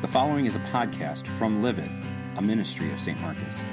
The 0.00 0.06
following 0.06 0.46
is 0.46 0.54
a 0.54 0.60
podcast 0.60 1.26
from 1.26 1.60
Live 1.60 1.80
It, 1.80 1.90
a 2.36 2.42
ministry 2.42 2.92
of 2.92 3.00
St. 3.00 3.20
Marcus. 3.20 3.64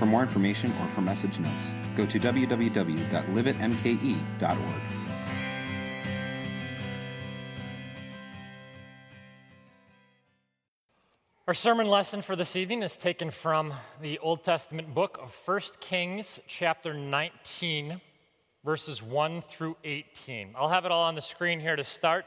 For 0.00 0.04
more 0.04 0.20
information 0.20 0.72
or 0.82 0.88
for 0.88 1.00
message 1.00 1.38
notes, 1.38 1.76
go 1.94 2.04
to 2.06 2.18
www.liveitmke.org. 2.18 4.82
Our 11.46 11.54
sermon 11.54 11.86
lesson 11.86 12.20
for 12.20 12.34
this 12.34 12.56
evening 12.56 12.82
is 12.82 12.96
taken 12.96 13.30
from 13.30 13.72
the 14.02 14.18
Old 14.18 14.42
Testament 14.42 14.92
book 14.92 15.20
of 15.22 15.32
1 15.44 15.60
Kings, 15.78 16.40
chapter 16.48 16.92
19, 16.92 18.00
verses 18.64 19.00
1 19.00 19.42
through 19.42 19.76
18. 19.84 20.54
I'll 20.56 20.68
have 20.68 20.84
it 20.84 20.90
all 20.90 21.04
on 21.04 21.14
the 21.14 21.22
screen 21.22 21.60
here 21.60 21.76
to 21.76 21.84
start. 21.84 22.26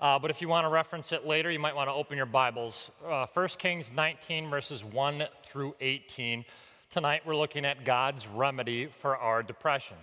Uh, 0.00 0.16
but 0.16 0.30
if 0.30 0.40
you 0.40 0.48
want 0.48 0.64
to 0.64 0.68
reference 0.68 1.10
it 1.10 1.26
later, 1.26 1.50
you 1.50 1.58
might 1.58 1.74
want 1.74 1.88
to 1.88 1.92
open 1.92 2.16
your 2.16 2.24
Bibles. 2.24 2.92
Uh, 3.04 3.26
1 3.34 3.48
Kings 3.58 3.90
19, 3.92 4.48
verses 4.48 4.84
1 4.84 5.24
through 5.44 5.74
18. 5.80 6.44
Tonight 6.92 7.22
we're 7.26 7.34
looking 7.34 7.64
at 7.64 7.84
God's 7.84 8.24
remedy 8.28 8.86
for 8.86 9.16
our 9.16 9.42
depression. 9.42 9.96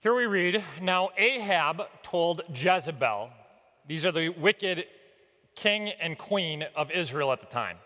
Here 0.00 0.14
we 0.14 0.24
read 0.24 0.64
Now 0.80 1.10
Ahab 1.18 1.82
told 2.02 2.40
Jezebel, 2.54 3.28
these 3.86 4.06
are 4.06 4.12
the 4.12 4.30
wicked 4.30 4.86
king 5.54 5.90
and 6.00 6.16
queen 6.16 6.64
of 6.74 6.90
Israel 6.90 7.32
at 7.32 7.40
the 7.40 7.46
time. 7.48 7.76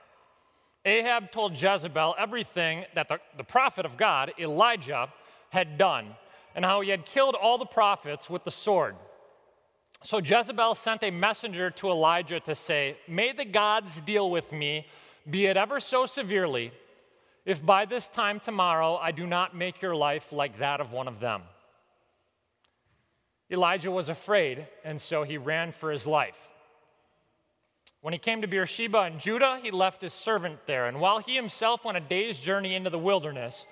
Ahab 0.85 1.33
told 1.33 1.61
Jezebel 1.61 2.15
everything 2.17 2.85
that 2.95 3.09
the, 3.09 3.19
the 3.37 3.43
prophet 3.43 3.85
of 3.85 3.97
God, 3.97 4.33
Elijah, 4.39 5.09
had 5.49 5.77
done, 5.77 6.15
and 6.55 6.65
how 6.65 6.83
he 6.83 6.91
had 6.91 7.05
killed 7.05 7.35
all 7.35 7.59
the 7.59 7.67
prophets 7.67 8.31
with 8.31 8.45
the 8.45 8.53
sword. 8.53 8.95
So 10.03 10.19
Jezebel 10.19 10.75
sent 10.75 11.03
a 11.05 11.11
messenger 11.11 11.71
to 11.73 11.91
Elijah 11.91 12.41
to 12.41 12.55
say, 12.55 12.97
May 13.07 13.33
the 13.33 13.45
gods 13.45 14.01
deal 14.01 14.31
with 14.31 14.51
me, 14.51 14.87
be 15.29 15.47
it 15.47 15.57
ever 15.57 15.79
so 15.79 16.07
severely, 16.07 16.73
if 17.45 17.65
by 17.65 17.85
this 17.85 18.09
time 18.09 18.41
tomorrow 18.41 18.97
I 18.97 19.13
do 19.13 19.27
not 19.27 19.55
make 19.55 19.83
your 19.83 19.95
life 19.95 20.33
like 20.33 20.59
that 20.59 20.81
of 20.81 20.93
one 20.93 21.09
of 21.09 21.21
them. 21.21 21.43
Elijah 23.51 23.91
was 23.91 24.09
afraid, 24.09 24.67
and 24.85 25.01
so 25.01 25.23
he 25.25 25.37
ran 25.37 25.73
for 25.73 25.91
his 25.91 26.07
life. 26.07 26.49
When 28.01 28.15
he 28.15 28.19
came 28.19 28.41
to 28.41 28.49
Beersheba 28.49 29.07
in 29.07 29.19
Judah, 29.19 29.59
he 29.63 29.71
left 29.71 30.01
his 30.01 30.15
servant 30.15 30.61
there, 30.67 30.87
and 30.87 31.01
while 31.01 31.19
he 31.19 31.35
himself 31.35 31.85
went 31.85 31.99
a 31.99 32.01
day's 32.01 32.39
journey 32.39 32.75
into 32.75 32.89
the 32.89 32.99
wilderness, 32.99 33.67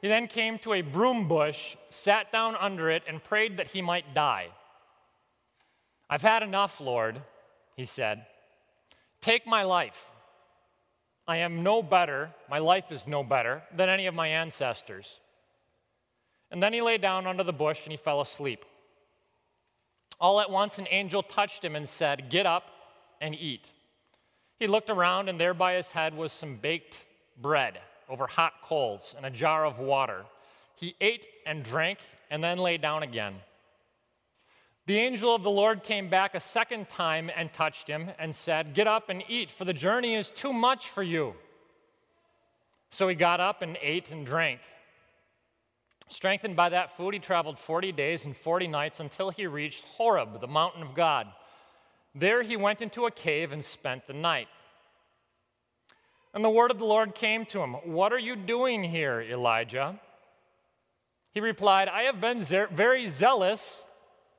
he 0.00 0.08
then 0.08 0.28
came 0.28 0.58
to 0.60 0.74
a 0.74 0.82
broom 0.82 1.28
bush, 1.28 1.76
sat 1.90 2.32
down 2.32 2.56
under 2.56 2.90
it, 2.90 3.02
and 3.06 3.22
prayed 3.22 3.58
that 3.58 3.66
he 3.66 3.82
might 3.82 4.14
die. 4.14 4.48
I've 6.08 6.22
had 6.22 6.42
enough, 6.42 6.80
Lord, 6.80 7.20
he 7.76 7.86
said. 7.86 8.26
Take 9.20 9.46
my 9.46 9.62
life. 9.62 10.06
I 11.26 11.38
am 11.38 11.62
no 11.62 11.82
better, 11.82 12.30
my 12.50 12.58
life 12.58 12.90
is 12.90 13.06
no 13.06 13.24
better 13.24 13.62
than 13.74 13.88
any 13.88 14.06
of 14.06 14.14
my 14.14 14.28
ancestors. 14.28 15.06
And 16.50 16.62
then 16.62 16.72
he 16.72 16.82
lay 16.82 16.98
down 16.98 17.26
under 17.26 17.42
the 17.42 17.52
bush 17.52 17.80
and 17.84 17.92
he 17.92 17.96
fell 17.96 18.20
asleep. 18.20 18.64
All 20.20 20.40
at 20.40 20.50
once, 20.50 20.78
an 20.78 20.86
angel 20.90 21.22
touched 21.22 21.64
him 21.64 21.74
and 21.74 21.88
said, 21.88 22.30
Get 22.30 22.46
up 22.46 22.70
and 23.20 23.34
eat. 23.34 23.64
He 24.58 24.66
looked 24.66 24.90
around, 24.90 25.28
and 25.28 25.40
there 25.40 25.54
by 25.54 25.74
his 25.74 25.90
head 25.90 26.14
was 26.14 26.32
some 26.32 26.56
baked 26.56 27.04
bread 27.40 27.80
over 28.08 28.26
hot 28.26 28.52
coals 28.62 29.14
and 29.16 29.26
a 29.26 29.30
jar 29.30 29.64
of 29.64 29.78
water. 29.78 30.24
He 30.76 30.94
ate 31.00 31.26
and 31.46 31.64
drank 31.64 31.98
and 32.30 32.42
then 32.42 32.58
lay 32.58 32.76
down 32.76 33.02
again. 33.02 33.34
The 34.86 34.98
angel 34.98 35.34
of 35.34 35.42
the 35.42 35.50
Lord 35.50 35.82
came 35.82 36.10
back 36.10 36.34
a 36.34 36.40
second 36.40 36.90
time 36.90 37.30
and 37.34 37.50
touched 37.52 37.88
him 37.88 38.10
and 38.18 38.36
said, 38.36 38.74
Get 38.74 38.86
up 38.86 39.08
and 39.08 39.22
eat, 39.28 39.50
for 39.50 39.64
the 39.64 39.72
journey 39.72 40.14
is 40.14 40.30
too 40.30 40.52
much 40.52 40.88
for 40.90 41.02
you. 41.02 41.34
So 42.90 43.08
he 43.08 43.14
got 43.14 43.40
up 43.40 43.62
and 43.62 43.78
ate 43.80 44.10
and 44.10 44.26
drank. 44.26 44.60
Strengthened 46.08 46.54
by 46.54 46.68
that 46.68 46.96
food, 46.96 47.14
he 47.14 47.20
traveled 47.20 47.58
40 47.58 47.92
days 47.92 48.26
and 48.26 48.36
40 48.36 48.68
nights 48.68 49.00
until 49.00 49.30
he 49.30 49.46
reached 49.46 49.84
Horeb, 49.84 50.40
the 50.40 50.46
mountain 50.46 50.82
of 50.82 50.94
God. 50.94 51.28
There 52.14 52.42
he 52.42 52.56
went 52.56 52.82
into 52.82 53.06
a 53.06 53.10
cave 53.10 53.52
and 53.52 53.64
spent 53.64 54.06
the 54.06 54.12
night. 54.12 54.48
And 56.34 56.44
the 56.44 56.50
word 56.50 56.70
of 56.70 56.78
the 56.78 56.84
Lord 56.84 57.14
came 57.14 57.46
to 57.46 57.62
him 57.62 57.72
What 57.72 58.12
are 58.12 58.18
you 58.18 58.36
doing 58.36 58.84
here, 58.84 59.22
Elijah? 59.22 59.98
He 61.32 61.40
replied, 61.40 61.88
I 61.88 62.02
have 62.02 62.20
been 62.20 62.44
very 62.44 63.08
zealous 63.08 63.82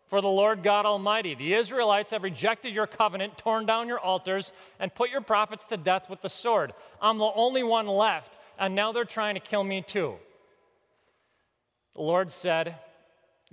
for 0.08 0.22
the 0.22 0.28
Lord 0.28 0.64
God 0.64 0.86
Almighty. 0.86 1.36
The 1.36 1.54
Israelites 1.54 2.12
have 2.12 2.24
rejected 2.24 2.74
your 2.74 2.88
covenant, 2.88 3.38
torn 3.38 3.66
down 3.66 3.88
your 3.88 4.00
altars, 4.00 4.52
and 4.80 4.94
put 4.94 5.10
your 5.10 5.22
prophets 5.22 5.66
to 5.68 5.78
death 5.78 6.10
with 6.10 6.22
the 6.22 6.30
sword. 6.30 6.74
I'm 7.02 7.18
the 7.18 7.32
only 7.36 7.64
one 7.64 7.88
left, 7.88 8.34
and 8.60 8.76
now 8.76 8.92
they're 8.92 9.06
trying 9.06 9.36
to 9.36 9.42
kill 9.42 9.64
me 9.64 9.82
too. 9.82 10.16
The 11.96 12.02
Lord 12.02 12.32
said, 12.32 12.76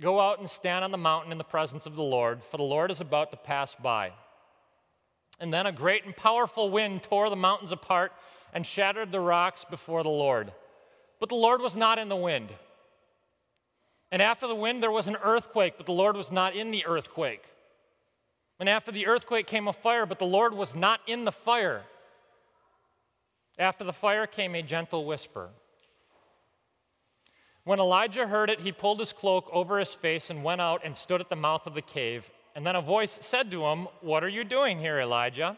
Go 0.01 0.19
out 0.19 0.39
and 0.39 0.49
stand 0.49 0.83
on 0.83 0.91
the 0.91 0.97
mountain 0.97 1.31
in 1.31 1.37
the 1.37 1.43
presence 1.43 1.85
of 1.85 1.95
the 1.95 2.03
Lord, 2.03 2.43
for 2.43 2.57
the 2.57 2.63
Lord 2.63 2.91
is 2.91 2.99
about 2.99 3.31
to 3.31 3.37
pass 3.37 3.75
by. 3.75 4.11
And 5.39 5.53
then 5.53 5.65
a 5.65 5.71
great 5.71 6.05
and 6.05 6.15
powerful 6.15 6.69
wind 6.69 7.03
tore 7.03 7.29
the 7.29 7.35
mountains 7.35 7.71
apart 7.71 8.11
and 8.53 8.65
shattered 8.65 9.11
the 9.11 9.19
rocks 9.19 9.65
before 9.69 10.03
the 10.03 10.09
Lord. 10.09 10.51
But 11.19 11.29
the 11.29 11.35
Lord 11.35 11.61
was 11.61 11.75
not 11.75 11.99
in 11.99 12.09
the 12.09 12.15
wind. 12.15 12.53
And 14.13 14.21
after 14.21 14.45
the 14.45 14.53
wind, 14.53 14.83
there 14.83 14.91
was 14.91 15.07
an 15.07 15.17
earthquake, 15.23 15.73
but 15.75 15.87
the 15.87 15.91
Lord 15.91 16.15
was 16.15 16.31
not 16.31 16.55
in 16.55 16.69
the 16.69 16.85
earthquake. 16.85 17.43
And 18.59 18.69
after 18.69 18.91
the 18.91 19.07
earthquake 19.07 19.47
came 19.47 19.67
a 19.67 19.73
fire, 19.73 20.05
but 20.05 20.19
the 20.19 20.25
Lord 20.25 20.53
was 20.53 20.75
not 20.75 20.99
in 21.07 21.25
the 21.25 21.31
fire. 21.31 21.81
After 23.57 23.83
the 23.83 23.91
fire 23.91 24.27
came 24.27 24.53
a 24.53 24.61
gentle 24.61 25.05
whisper. 25.05 25.49
When 27.63 27.79
Elijah 27.79 28.27
heard 28.27 28.51
it, 28.51 28.59
he 28.59 28.71
pulled 28.71 28.99
his 28.99 29.13
cloak 29.13 29.49
over 29.51 29.79
his 29.79 29.95
face 29.95 30.29
and 30.29 30.43
went 30.43 30.61
out 30.61 30.81
and 30.85 30.95
stood 30.95 31.19
at 31.19 31.31
the 31.31 31.35
mouth 31.35 31.65
of 31.65 31.73
the 31.73 31.81
cave. 31.81 32.29
And 32.55 32.63
then 32.63 32.75
a 32.75 32.81
voice 32.81 33.17
said 33.23 33.49
to 33.49 33.65
him, 33.65 33.87
What 34.01 34.23
are 34.23 34.29
you 34.29 34.43
doing 34.43 34.77
here, 34.77 34.99
Elijah? 34.99 35.57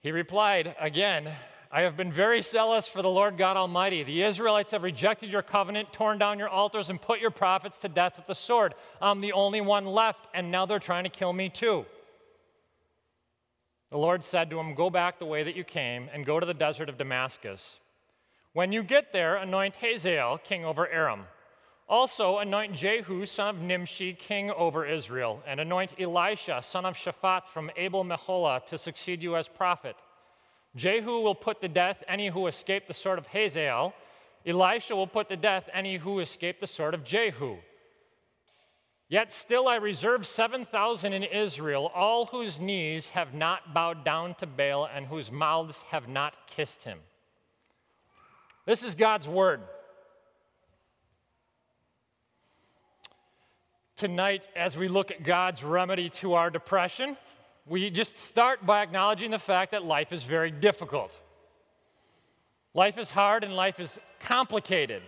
He 0.00 0.12
replied, 0.12 0.76
Again, 0.78 1.32
I 1.76 1.80
have 1.80 1.96
been 1.96 2.12
very 2.12 2.40
zealous 2.40 2.86
for 2.86 3.02
the 3.02 3.10
Lord 3.10 3.36
God 3.36 3.56
Almighty. 3.56 4.04
The 4.04 4.22
Israelites 4.22 4.70
have 4.70 4.84
rejected 4.84 5.28
your 5.28 5.42
covenant, 5.42 5.92
torn 5.92 6.18
down 6.18 6.38
your 6.38 6.48
altars, 6.48 6.88
and 6.88 7.02
put 7.02 7.18
your 7.18 7.32
prophets 7.32 7.78
to 7.78 7.88
death 7.88 8.16
with 8.16 8.28
the 8.28 8.34
sword. 8.36 8.76
I'm 9.02 9.20
the 9.20 9.32
only 9.32 9.60
one 9.60 9.84
left, 9.84 10.28
and 10.32 10.52
now 10.52 10.66
they're 10.66 10.78
trying 10.78 11.02
to 11.02 11.10
kill 11.10 11.32
me 11.32 11.48
too. 11.48 11.84
The 13.90 13.98
Lord 13.98 14.22
said 14.22 14.50
to 14.50 14.60
him, 14.60 14.76
Go 14.76 14.88
back 14.88 15.18
the 15.18 15.26
way 15.26 15.42
that 15.42 15.56
you 15.56 15.64
came 15.64 16.08
and 16.12 16.24
go 16.24 16.38
to 16.38 16.46
the 16.46 16.54
desert 16.54 16.88
of 16.88 16.96
Damascus. 16.96 17.80
When 18.52 18.70
you 18.70 18.84
get 18.84 19.10
there, 19.10 19.34
anoint 19.34 19.74
Hazael 19.74 20.38
king 20.38 20.64
over 20.64 20.88
Aram. 20.88 21.24
Also, 21.88 22.38
anoint 22.38 22.76
Jehu, 22.76 23.26
son 23.26 23.48
of 23.48 23.60
Nimshi, 23.60 24.12
king 24.12 24.52
over 24.52 24.86
Israel, 24.86 25.42
and 25.44 25.58
anoint 25.58 25.90
Elisha, 25.98 26.62
son 26.64 26.86
of 26.86 26.94
Shaphat 26.94 27.48
from 27.52 27.72
Abel 27.76 28.04
Meholah, 28.04 28.64
to 28.66 28.78
succeed 28.78 29.24
you 29.24 29.34
as 29.34 29.48
prophet. 29.48 29.96
Jehu 30.76 31.20
will 31.20 31.34
put 31.34 31.60
to 31.60 31.68
death 31.68 32.02
any 32.08 32.28
who 32.28 32.46
escape 32.46 32.88
the 32.88 32.94
sword 32.94 33.18
of 33.18 33.28
Hazael. 33.28 33.94
Elisha 34.46 34.94
will 34.94 35.06
put 35.06 35.28
to 35.28 35.36
death 35.36 35.68
any 35.72 35.96
who 35.96 36.18
escape 36.18 36.60
the 36.60 36.66
sword 36.66 36.94
of 36.94 37.04
Jehu. 37.04 37.56
Yet 39.08 39.32
still 39.32 39.68
I 39.68 39.76
reserve 39.76 40.26
7,000 40.26 41.12
in 41.12 41.22
Israel, 41.22 41.90
all 41.94 42.26
whose 42.26 42.58
knees 42.58 43.10
have 43.10 43.34
not 43.34 43.72
bowed 43.72 44.04
down 44.04 44.34
to 44.36 44.46
Baal 44.46 44.88
and 44.92 45.06
whose 45.06 45.30
mouths 45.30 45.76
have 45.90 46.08
not 46.08 46.46
kissed 46.46 46.82
him. 46.82 46.98
This 48.66 48.82
is 48.82 48.94
God's 48.94 49.28
word. 49.28 49.60
Tonight, 53.96 54.48
as 54.56 54.76
we 54.76 54.88
look 54.88 55.10
at 55.10 55.22
God's 55.22 55.62
remedy 55.62 56.08
to 56.10 56.32
our 56.32 56.50
depression, 56.50 57.16
we 57.66 57.90
just 57.90 58.18
start 58.18 58.66
by 58.66 58.82
acknowledging 58.82 59.30
the 59.30 59.38
fact 59.38 59.72
that 59.72 59.84
life 59.84 60.12
is 60.12 60.22
very 60.22 60.50
difficult. 60.50 61.12
Life 62.74 62.98
is 62.98 63.10
hard 63.10 63.44
and 63.44 63.56
life 63.56 63.80
is 63.80 63.98
complicated. 64.20 65.02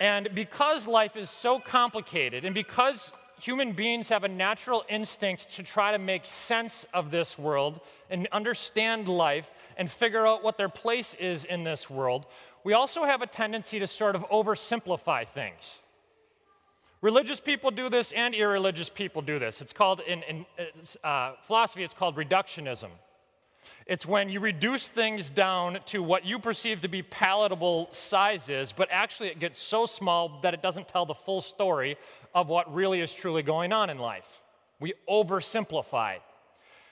And 0.00 0.28
because 0.34 0.86
life 0.86 1.16
is 1.16 1.30
so 1.30 1.58
complicated, 1.58 2.44
and 2.44 2.54
because 2.54 3.10
human 3.40 3.72
beings 3.72 4.08
have 4.08 4.24
a 4.24 4.28
natural 4.28 4.84
instinct 4.88 5.52
to 5.56 5.62
try 5.62 5.92
to 5.92 5.98
make 5.98 6.24
sense 6.24 6.86
of 6.94 7.10
this 7.10 7.38
world 7.38 7.80
and 8.10 8.26
understand 8.32 9.08
life 9.08 9.50
and 9.76 9.90
figure 9.90 10.26
out 10.26 10.42
what 10.42 10.56
their 10.56 10.68
place 10.68 11.14
is 11.14 11.44
in 11.44 11.64
this 11.64 11.90
world, 11.90 12.26
we 12.64 12.72
also 12.72 13.04
have 13.04 13.22
a 13.22 13.26
tendency 13.26 13.78
to 13.78 13.86
sort 13.86 14.16
of 14.16 14.26
oversimplify 14.28 15.26
things. 15.26 15.78
Religious 17.02 17.40
people 17.40 17.70
do 17.70 17.90
this 17.90 18.12
and 18.12 18.34
irreligious 18.34 18.88
people 18.88 19.22
do 19.22 19.38
this. 19.38 19.60
It's 19.60 19.72
called, 19.72 20.00
in, 20.00 20.22
in 20.22 20.46
uh, 21.04 21.32
philosophy, 21.46 21.84
it's 21.84 21.94
called 21.94 22.16
reductionism. 22.16 22.88
It's 23.86 24.06
when 24.06 24.28
you 24.28 24.40
reduce 24.40 24.88
things 24.88 25.30
down 25.30 25.78
to 25.86 26.02
what 26.02 26.24
you 26.24 26.38
perceive 26.38 26.80
to 26.82 26.88
be 26.88 27.02
palatable 27.02 27.88
sizes, 27.92 28.72
but 28.72 28.88
actually 28.90 29.28
it 29.28 29.38
gets 29.38 29.60
so 29.60 29.86
small 29.86 30.40
that 30.42 30.54
it 30.54 30.62
doesn't 30.62 30.88
tell 30.88 31.06
the 31.06 31.14
full 31.14 31.40
story 31.40 31.96
of 32.34 32.48
what 32.48 32.72
really 32.74 33.00
is 33.00 33.12
truly 33.12 33.42
going 33.42 33.72
on 33.72 33.90
in 33.90 33.98
life. 33.98 34.40
We 34.80 34.94
oversimplify. 35.08 36.16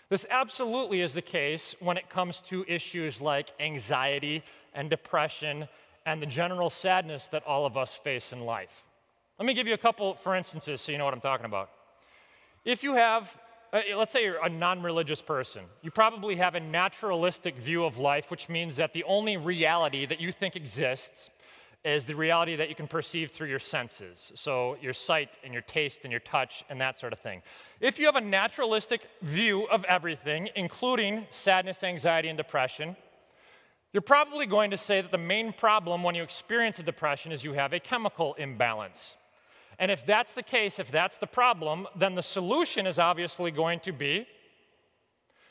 This 0.08 0.26
absolutely 0.30 1.00
is 1.00 1.14
the 1.14 1.22
case 1.22 1.74
when 1.80 1.96
it 1.96 2.08
comes 2.10 2.40
to 2.42 2.64
issues 2.68 3.20
like 3.20 3.52
anxiety 3.58 4.44
and 4.74 4.90
depression 4.90 5.68
and 6.06 6.20
the 6.20 6.26
general 6.26 6.70
sadness 6.70 7.26
that 7.32 7.44
all 7.44 7.66
of 7.66 7.76
us 7.76 7.94
face 7.94 8.32
in 8.32 8.40
life. 8.40 8.84
Let 9.38 9.46
me 9.46 9.54
give 9.54 9.66
you 9.66 9.74
a 9.74 9.78
couple 9.78 10.14
for 10.14 10.36
instances 10.36 10.80
so 10.80 10.92
you 10.92 10.98
know 10.98 11.04
what 11.04 11.14
I'm 11.14 11.20
talking 11.20 11.46
about. 11.46 11.70
If 12.64 12.84
you 12.84 12.94
have, 12.94 13.36
uh, 13.72 13.80
let's 13.96 14.12
say 14.12 14.22
you're 14.22 14.44
a 14.44 14.48
non 14.48 14.80
religious 14.82 15.20
person, 15.20 15.64
you 15.82 15.90
probably 15.90 16.36
have 16.36 16.54
a 16.54 16.60
naturalistic 16.60 17.56
view 17.56 17.84
of 17.84 17.98
life, 17.98 18.30
which 18.30 18.48
means 18.48 18.76
that 18.76 18.92
the 18.92 19.02
only 19.04 19.36
reality 19.36 20.06
that 20.06 20.20
you 20.20 20.30
think 20.30 20.54
exists 20.54 21.30
is 21.84 22.06
the 22.06 22.14
reality 22.14 22.56
that 22.56 22.68
you 22.68 22.74
can 22.76 22.86
perceive 22.86 23.32
through 23.32 23.48
your 23.48 23.58
senses. 23.58 24.32
So, 24.36 24.76
your 24.80 24.94
sight 24.94 25.36
and 25.42 25.52
your 25.52 25.62
taste 25.62 26.00
and 26.04 26.12
your 26.12 26.20
touch 26.20 26.64
and 26.70 26.80
that 26.80 26.98
sort 26.98 27.12
of 27.12 27.18
thing. 27.18 27.42
If 27.80 27.98
you 27.98 28.06
have 28.06 28.16
a 28.16 28.20
naturalistic 28.20 29.02
view 29.20 29.64
of 29.64 29.84
everything, 29.84 30.48
including 30.54 31.26
sadness, 31.30 31.82
anxiety, 31.82 32.28
and 32.28 32.38
depression, 32.38 32.96
you're 33.92 34.00
probably 34.00 34.46
going 34.46 34.70
to 34.70 34.76
say 34.76 35.00
that 35.00 35.10
the 35.10 35.18
main 35.18 35.52
problem 35.52 36.02
when 36.04 36.14
you 36.14 36.22
experience 36.22 36.78
a 36.78 36.82
depression 36.82 37.32
is 37.32 37.44
you 37.44 37.52
have 37.52 37.72
a 37.72 37.80
chemical 37.80 38.34
imbalance. 38.34 39.16
And 39.78 39.90
if 39.90 40.06
that's 40.06 40.34
the 40.34 40.42
case, 40.42 40.78
if 40.78 40.90
that's 40.90 41.16
the 41.16 41.26
problem, 41.26 41.86
then 41.96 42.14
the 42.14 42.22
solution 42.22 42.86
is 42.86 42.98
obviously 42.98 43.50
going 43.50 43.80
to 43.80 43.92
be 43.92 44.26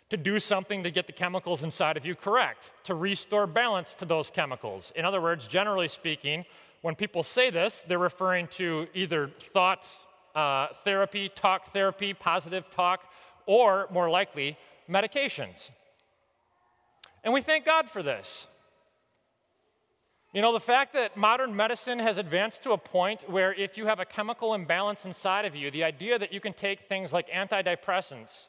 to 0.10 0.18
do 0.18 0.40
something 0.40 0.84
to 0.84 0.92
get 0.92 1.08
the 1.08 1.14
chemicals 1.14 1.64
inside 1.64 1.98
of 1.98 2.06
you 2.06 2.16
correct, 2.16 2.72
to 2.84 2.94
restore 2.94 3.48
balance 3.48 3.94
to 3.96 4.06
those 4.06 4.30
chemicals. 4.30 4.92
In 4.96 5.06
other 5.06 5.20
words, 5.20 5.48
generally 5.48 5.88
speaking, 5.88 6.46
when 6.82 6.96
people 6.96 7.24
say 7.24 7.50
this, 7.50 7.84
they're 7.88 7.98
referring 7.98 8.48
to 8.48 8.88
either 8.94 9.30
thought 9.40 9.88
uh, 10.36 10.68
therapy, 10.84 11.30
talk 11.30 11.74
therapy, 11.74 12.14
positive 12.14 12.70
talk, 12.70 13.02
or 13.46 13.88
more 13.92 14.10
likely, 14.10 14.58
medications. 14.90 15.70
And 17.24 17.34
we 17.34 17.42
thank 17.42 17.66
God 17.66 17.90
for 17.90 18.04
this. 18.04 18.48
You 20.34 20.42
know, 20.42 20.52
the 20.52 20.60
fact 20.60 20.94
that 20.94 21.16
modern 21.16 21.56
medicine 21.56 22.00
has 22.00 22.18
advanced 22.18 22.64
to 22.64 22.72
a 22.72 22.78
point 22.78 23.30
where 23.30 23.54
if 23.54 23.78
you 23.78 23.86
have 23.86 24.00
a 24.00 24.06
chemical 24.06 24.56
imbalance 24.56 25.06
inside 25.06 25.46
of 25.46 25.56
you, 25.56 25.70
the 25.70 25.84
idea 25.84 26.18
that 26.18 26.34
you 26.34 26.40
can 26.40 26.54
take 26.54 26.88
things 26.88 27.14
like 27.14 27.30
antidepressants 27.30 28.48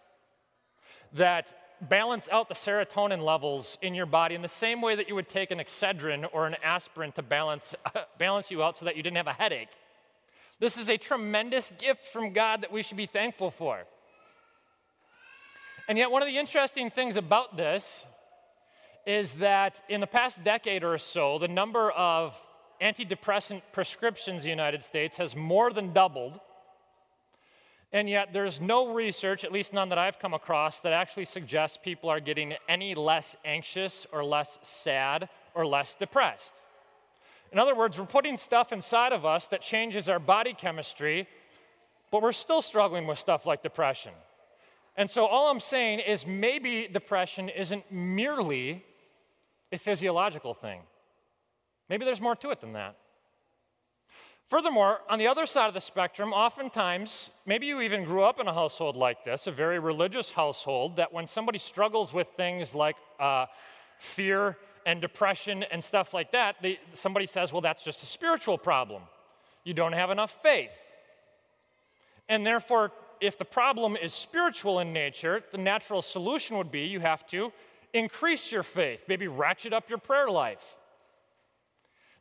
that 1.12 1.76
balance 1.82 2.26
out 2.32 2.48
the 2.48 2.54
serotonin 2.54 3.22
levels 3.22 3.76
in 3.82 3.94
your 3.94 4.06
body 4.06 4.34
in 4.34 4.40
the 4.40 4.48
same 4.48 4.80
way 4.80 4.96
that 4.96 5.08
you 5.08 5.14
would 5.14 5.28
take 5.28 5.50
an 5.50 5.58
Excedrin 5.58 6.26
or 6.32 6.46
an 6.46 6.56
aspirin 6.64 7.12
to 7.12 7.22
balance, 7.22 7.74
balance 8.18 8.50
you 8.50 8.62
out 8.62 8.78
so 8.78 8.86
that 8.86 8.96
you 8.96 9.02
didn't 9.02 9.18
have 9.18 9.26
a 9.26 9.34
headache. 9.34 9.68
This 10.60 10.78
is 10.78 10.88
a 10.88 10.96
tremendous 10.96 11.70
gift 11.78 12.06
from 12.06 12.32
God 12.32 12.62
that 12.62 12.72
we 12.72 12.82
should 12.82 12.96
be 12.96 13.04
thankful 13.04 13.50
for. 13.50 13.84
And 15.86 15.98
yet, 15.98 16.10
one 16.10 16.22
of 16.22 16.28
the 16.28 16.38
interesting 16.38 16.88
things 16.88 17.18
about 17.18 17.58
this 17.58 18.06
is 19.06 19.34
that 19.34 19.82
in 19.88 20.00
the 20.00 20.06
past 20.06 20.42
decade 20.44 20.84
or 20.84 20.98
so, 20.98 21.38
the 21.38 21.48
number 21.48 21.90
of 21.90 22.40
antidepressant 22.80 23.62
prescriptions 23.72 24.38
in 24.38 24.44
the 24.44 24.48
United 24.48 24.82
States 24.82 25.16
has 25.16 25.36
more 25.36 25.72
than 25.72 25.92
doubled 25.92 26.40
and 27.94 28.10
yet, 28.10 28.32
there's 28.32 28.60
no 28.60 28.92
research, 28.92 29.44
at 29.44 29.52
least 29.52 29.72
none 29.72 29.88
that 29.90 29.98
I've 29.98 30.18
come 30.18 30.34
across, 30.34 30.80
that 30.80 30.92
actually 30.92 31.26
suggests 31.26 31.78
people 31.80 32.10
are 32.10 32.18
getting 32.18 32.54
any 32.68 32.96
less 32.96 33.36
anxious 33.44 34.04
or 34.12 34.24
less 34.24 34.58
sad 34.62 35.28
or 35.54 35.64
less 35.64 35.94
depressed. 35.94 36.54
In 37.52 37.58
other 37.60 37.76
words, 37.76 37.96
we're 37.96 38.06
putting 38.06 38.36
stuff 38.36 38.72
inside 38.72 39.12
of 39.12 39.24
us 39.24 39.46
that 39.46 39.62
changes 39.62 40.08
our 40.08 40.18
body 40.18 40.54
chemistry, 40.54 41.28
but 42.10 42.20
we're 42.20 42.32
still 42.32 42.62
struggling 42.62 43.06
with 43.06 43.16
stuff 43.16 43.46
like 43.46 43.62
depression. 43.62 44.12
And 44.96 45.08
so, 45.08 45.26
all 45.26 45.48
I'm 45.48 45.60
saying 45.60 46.00
is 46.00 46.26
maybe 46.26 46.88
depression 46.92 47.48
isn't 47.48 47.92
merely 47.92 48.84
a 49.74 49.78
physiological 49.78 50.54
thing. 50.54 50.80
Maybe 51.88 52.04
there's 52.04 52.20
more 52.20 52.36
to 52.36 52.50
it 52.50 52.60
than 52.60 52.72
that. 52.72 52.96
Furthermore, 54.48 55.00
on 55.08 55.18
the 55.18 55.26
other 55.26 55.46
side 55.46 55.68
of 55.68 55.74
the 55.74 55.80
spectrum, 55.80 56.32
oftentimes, 56.32 57.30
maybe 57.46 57.66
you 57.66 57.80
even 57.80 58.04
grew 58.04 58.22
up 58.22 58.38
in 58.38 58.46
a 58.46 58.54
household 58.54 58.94
like 58.94 59.24
this, 59.24 59.46
a 59.46 59.50
very 59.50 59.78
religious 59.78 60.30
household, 60.30 60.96
that 60.96 61.12
when 61.12 61.26
somebody 61.26 61.58
struggles 61.58 62.12
with 62.12 62.28
things 62.36 62.74
like 62.74 62.96
uh, 63.18 63.46
fear 63.98 64.56
and 64.86 65.00
depression 65.00 65.64
and 65.64 65.82
stuff 65.82 66.12
like 66.12 66.30
that, 66.32 66.56
they, 66.62 66.78
somebody 66.92 67.26
says, 67.26 67.52
well, 67.52 67.62
that's 67.62 67.82
just 67.82 68.02
a 68.02 68.06
spiritual 68.06 68.58
problem. 68.58 69.02
You 69.64 69.72
don't 69.72 69.94
have 69.94 70.10
enough 70.10 70.38
faith. 70.42 70.76
And 72.28 72.44
therefore, 72.44 72.92
if 73.20 73.38
the 73.38 73.44
problem 73.44 73.96
is 73.96 74.12
spiritual 74.12 74.80
in 74.80 74.92
nature, 74.92 75.42
the 75.52 75.58
natural 75.58 76.02
solution 76.02 76.58
would 76.58 76.70
be 76.70 76.80
you 76.80 77.00
have 77.00 77.26
to 77.28 77.50
increase 77.94 78.52
your 78.52 78.64
faith, 78.64 79.04
maybe 79.08 79.28
ratchet 79.28 79.72
up 79.72 79.88
your 79.88 79.98
prayer 79.98 80.28
life. 80.28 80.76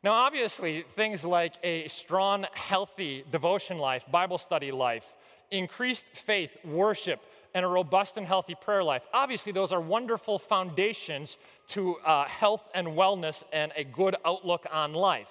Now, 0.02 0.12
obviously, 0.12 0.84
things 0.94 1.24
like 1.24 1.54
a 1.62 1.88
strong, 1.88 2.46
healthy 2.52 3.24
devotion 3.30 3.78
life, 3.78 4.04
Bible 4.10 4.38
study 4.38 4.70
life, 4.70 5.06
increased 5.50 6.06
faith, 6.14 6.56
worship, 6.64 7.20
and 7.54 7.64
a 7.64 7.68
robust 7.68 8.16
and 8.16 8.26
healthy 8.26 8.54
prayer 8.54 8.84
life, 8.84 9.02
obviously, 9.12 9.50
those 9.50 9.72
are 9.72 9.80
wonderful 9.80 10.38
foundations 10.38 11.36
to 11.68 11.96
uh, 12.04 12.24
health 12.26 12.62
and 12.74 12.88
wellness 12.88 13.42
and 13.52 13.72
a 13.76 13.84
good 13.84 14.14
outlook 14.24 14.66
on 14.70 14.92
life. 14.92 15.28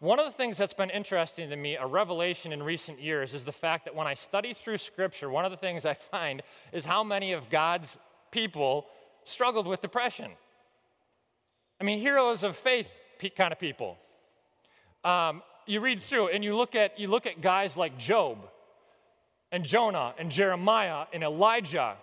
One 0.00 0.18
of 0.18 0.26
the 0.26 0.32
things 0.32 0.56
that's 0.56 0.74
been 0.74 0.90
interesting 0.90 1.50
to 1.50 1.56
me, 1.56 1.76
a 1.76 1.86
revelation 1.86 2.52
in 2.52 2.62
recent 2.62 3.00
years, 3.00 3.34
is 3.34 3.44
the 3.44 3.52
fact 3.52 3.84
that 3.84 3.94
when 3.94 4.06
I 4.06 4.14
study 4.14 4.54
through 4.54 4.78
Scripture, 4.78 5.30
one 5.30 5.44
of 5.44 5.50
the 5.50 5.56
things 5.56 5.84
I 5.84 5.94
find 5.94 6.42
is 6.72 6.84
how 6.84 7.04
many 7.04 7.32
of 7.32 7.48
God's 7.50 7.96
people 8.30 8.86
struggled 9.24 9.66
with 9.66 9.80
depression. 9.80 10.30
I 11.80 11.84
mean, 11.84 12.00
heroes 12.00 12.42
of 12.42 12.56
faith 12.56 12.88
kind 13.36 13.52
of 13.52 13.58
people 13.58 13.96
um, 15.04 15.42
you 15.66 15.80
read 15.80 16.02
through 16.02 16.28
and 16.28 16.42
you 16.42 16.56
look 16.56 16.74
at 16.74 16.98
you 16.98 17.08
look 17.08 17.26
at 17.26 17.40
guys 17.40 17.76
like 17.76 17.98
Job 17.98 18.38
and 19.52 19.64
Jonah 19.64 20.14
and 20.18 20.30
Jeremiah 20.30 21.06
and 21.12 21.22
Elijah 21.22 21.96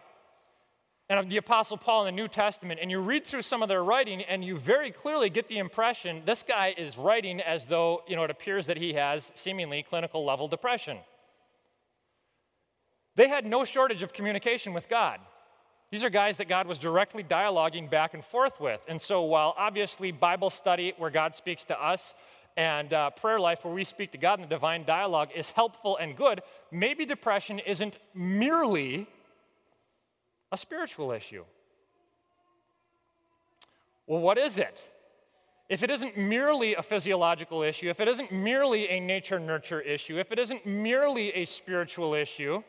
and 1.10 1.30
the 1.30 1.38
Apostle 1.38 1.76
Paul 1.76 2.06
in 2.06 2.16
the 2.16 2.22
New 2.22 2.30
Testament, 2.30 2.80
and 2.82 2.90
you 2.90 3.00
read 3.00 3.26
through 3.26 3.42
some 3.42 3.62
of 3.62 3.68
their 3.68 3.84
writing, 3.84 4.22
and 4.22 4.46
you 4.46 4.58
very 4.58 4.92
clearly 4.92 5.30
get 5.30 5.50
the 5.50 5.58
impression 5.58 6.22
this 6.26 6.42
guy 6.42 6.74
is 6.78 6.98
writing 6.98 7.42
as 7.42 7.66
though 7.66 8.04
you 8.08 8.16
know 8.16 8.24
it 8.24 8.32
appears 8.32 8.68
that 8.68 8.78
he 8.78 8.94
has 8.94 9.32
seemingly 9.36 9.84
clinical 9.84 10.24
level 10.24 10.48
depression. 10.48 10.98
They 13.16 13.28
had 13.28 13.46
no 13.46 13.66
shortage 13.66 14.04
of 14.04 14.14
communication 14.14 14.74
with 14.74 14.88
God. 14.88 15.20
These 15.92 16.06
are 16.06 16.10
guys 16.10 16.38
that 16.38 16.48
God 16.48 16.68
was 16.68 16.80
directly 16.80 17.22
dialoguing 17.22 17.90
back 17.90 18.14
and 18.14 18.24
forth 18.24 18.62
with. 18.62 18.80
And 18.88 19.02
so, 19.02 19.24
while 19.24 19.54
obviously 19.58 20.12
Bible 20.12 20.50
study, 20.50 20.94
where 20.98 21.10
God 21.10 21.36
speaks 21.36 21.66
to 21.66 21.82
us, 21.82 22.14
and 22.58 22.94
uh, 22.94 23.10
prayer 23.12 23.40
life 23.40 23.64
where 23.64 23.74
we 23.74 23.84
speak 23.84 24.12
to 24.12 24.18
God 24.18 24.40
in 24.40 24.42
the 24.42 24.48
divine 24.48 24.86
dialogue 24.86 25.30
is 25.36 25.52
helpful 25.52 25.98
and 25.98 26.16
good, 26.16 26.42
maybe 26.72 27.06
depression 27.06 27.60
isn't 27.60 27.98
merely 28.14 29.08
a 30.52 30.58
spiritual 30.58 31.12
issue. 31.12 31.44
Well, 34.08 34.22
what 34.22 34.38
is 34.38 34.58
it? 34.58 34.80
If 35.70 35.84
it 35.84 35.90
isn't 35.90 36.18
merely 36.18 36.76
a 36.76 36.82
physiological 36.82 37.64
issue, 37.64 37.90
if 37.90 38.02
it 38.02 38.10
isn't 38.10 38.32
merely 38.32 38.90
a 38.90 39.00
nature 39.00 39.40
nurture 39.40 39.80
issue, 39.80 40.20
if 40.20 40.32
it 40.32 40.40
isn't 40.40 40.66
merely 40.66 41.34
a 41.34 41.46
spiritual 41.46 42.14
issue, 42.14 42.64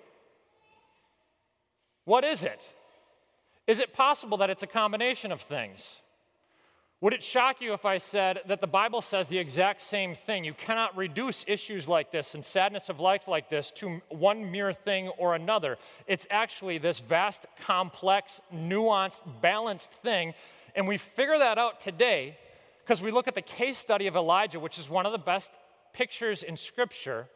what 2.04 2.22
is 2.22 2.44
it? 2.44 2.64
Is 3.72 3.78
it 3.78 3.94
possible 3.94 4.36
that 4.36 4.50
it's 4.50 4.62
a 4.62 4.66
combination 4.66 5.32
of 5.32 5.40
things? 5.40 5.96
Would 7.00 7.14
it 7.14 7.24
shock 7.24 7.62
you 7.62 7.72
if 7.72 7.86
I 7.86 7.96
said 7.96 8.40
that 8.46 8.60
the 8.60 8.66
Bible 8.66 9.00
says 9.00 9.28
the 9.28 9.38
exact 9.38 9.80
same 9.80 10.14
thing? 10.14 10.44
You 10.44 10.52
cannot 10.52 10.94
reduce 10.94 11.42
issues 11.48 11.88
like 11.88 12.12
this 12.12 12.34
and 12.34 12.44
sadness 12.44 12.90
of 12.90 13.00
life 13.00 13.26
like 13.26 13.48
this 13.48 13.70
to 13.76 14.02
one 14.10 14.52
mere 14.52 14.74
thing 14.74 15.08
or 15.16 15.34
another. 15.34 15.78
It's 16.06 16.26
actually 16.30 16.76
this 16.76 16.98
vast, 16.98 17.46
complex, 17.60 18.42
nuanced, 18.54 19.22
balanced 19.40 19.90
thing. 19.90 20.34
And 20.76 20.86
we 20.86 20.98
figure 20.98 21.38
that 21.38 21.56
out 21.56 21.80
today 21.80 22.36
because 22.84 23.00
we 23.00 23.10
look 23.10 23.26
at 23.26 23.34
the 23.34 23.40
case 23.40 23.78
study 23.78 24.06
of 24.06 24.16
Elijah, 24.16 24.60
which 24.60 24.78
is 24.78 24.90
one 24.90 25.06
of 25.06 25.12
the 25.12 25.18
best 25.18 25.50
pictures 25.94 26.42
in 26.42 26.58
Scripture 26.58 27.26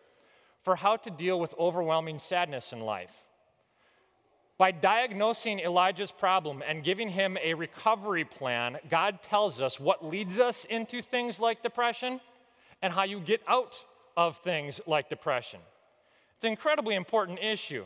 for 0.65 0.77
how 0.77 0.97
to 0.97 1.11
deal 1.11 1.41
with 1.41 1.55
overwhelming 1.59 2.19
sadness 2.19 2.75
in 2.75 2.81
life. 2.81 3.26
By 4.59 4.71
diagnosing 4.71 5.61
Elijah's 5.61 6.13
problem 6.13 6.63
and 6.67 6.83
giving 6.83 7.11
him 7.11 7.37
a 7.43 7.53
recovery 7.53 8.25
plan, 8.25 8.79
God 8.89 9.19
tells 9.23 9.61
us 9.61 9.79
what 9.79 10.05
leads 10.05 10.39
us 10.39 10.65
into 10.65 11.03
things 11.03 11.39
like 11.39 11.63
depression 11.63 12.21
and 12.81 12.93
how 12.93 13.05
you 13.05 13.21
get 13.21 13.43
out 13.47 13.77
of 14.17 14.39
things 14.39 14.81
like 14.87 15.11
depression. 15.11 15.61
It's 16.37 16.45
an 16.45 16.51
incredibly 16.51 16.95
important 16.95 17.39
issue. 17.41 17.85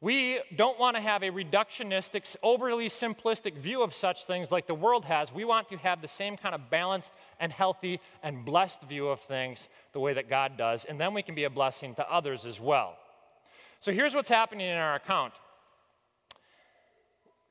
We 0.00 0.40
don't 0.56 0.80
want 0.80 0.96
to 0.96 1.02
have 1.02 1.22
a 1.22 1.30
reductionistic, 1.30 2.36
overly 2.42 2.88
simplistic 2.88 3.56
view 3.56 3.82
of 3.82 3.94
such 3.94 4.24
things 4.24 4.50
like 4.50 4.66
the 4.66 4.74
world 4.74 5.04
has. 5.04 5.32
We 5.32 5.44
want 5.44 5.68
to 5.68 5.76
have 5.76 6.02
the 6.02 6.08
same 6.08 6.36
kind 6.36 6.54
of 6.54 6.70
balanced 6.70 7.12
and 7.38 7.52
healthy 7.52 8.00
and 8.22 8.44
blessed 8.44 8.82
view 8.82 9.08
of 9.08 9.20
things 9.20 9.68
the 9.92 10.00
way 10.00 10.14
that 10.14 10.28
God 10.28 10.56
does, 10.56 10.84
and 10.84 10.98
then 10.98 11.14
we 11.14 11.22
can 11.22 11.36
be 11.36 11.44
a 11.44 11.50
blessing 11.50 11.94
to 11.96 12.12
others 12.12 12.44
as 12.46 12.58
well. 12.58 12.96
So 13.80 13.92
here's 13.92 14.14
what's 14.14 14.28
happening 14.28 14.68
in 14.68 14.76
our 14.76 14.96
account 14.96 15.34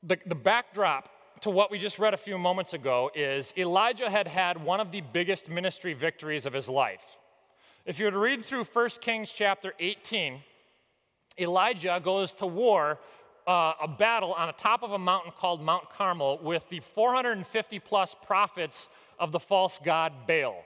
the, 0.02 0.18
the 0.26 0.34
backdrop 0.34 1.08
to 1.40 1.50
what 1.50 1.70
we 1.70 1.78
just 1.78 1.98
read 1.98 2.14
a 2.14 2.18
few 2.18 2.38
moments 2.38 2.72
ago 2.72 3.10
is 3.14 3.52
Elijah 3.56 4.10
had 4.10 4.28
had 4.28 4.62
one 4.62 4.80
of 4.80 4.90
the 4.92 5.00
biggest 5.00 5.48
ministry 5.48 5.92
victories 5.92 6.46
of 6.46 6.52
his 6.52 6.68
life. 6.68 7.16
If 7.84 7.98
you 7.98 8.04
were 8.04 8.10
to 8.12 8.18
read 8.18 8.44
through 8.44 8.64
1 8.64 8.90
Kings 9.00 9.32
chapter 9.32 9.74
18, 9.78 10.40
Elijah 11.38 12.00
goes 12.02 12.32
to 12.34 12.46
war, 12.46 12.98
uh, 13.46 13.72
a 13.82 13.88
battle 13.88 14.34
on 14.34 14.48
the 14.48 14.52
top 14.52 14.82
of 14.82 14.92
a 14.92 14.98
mountain 14.98 15.32
called 15.36 15.60
Mount 15.60 15.90
Carmel 15.90 16.38
with 16.42 16.68
the 16.68 16.80
450 16.80 17.78
plus 17.80 18.14
prophets 18.24 18.86
of 19.18 19.32
the 19.32 19.40
false 19.40 19.80
god 19.84 20.12
Baal. 20.28 20.64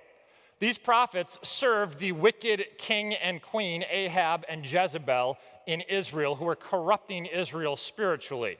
These 0.58 0.78
prophets 0.78 1.38
served 1.42 1.98
the 1.98 2.12
wicked 2.12 2.64
king 2.78 3.14
and 3.14 3.40
queen 3.40 3.84
Ahab 3.90 4.44
and 4.48 4.70
Jezebel 4.70 5.38
in 5.66 5.82
Israel, 5.82 6.36
who 6.36 6.46
were 6.46 6.56
corrupting 6.56 7.26
Israel 7.26 7.76
spiritually. 7.76 8.58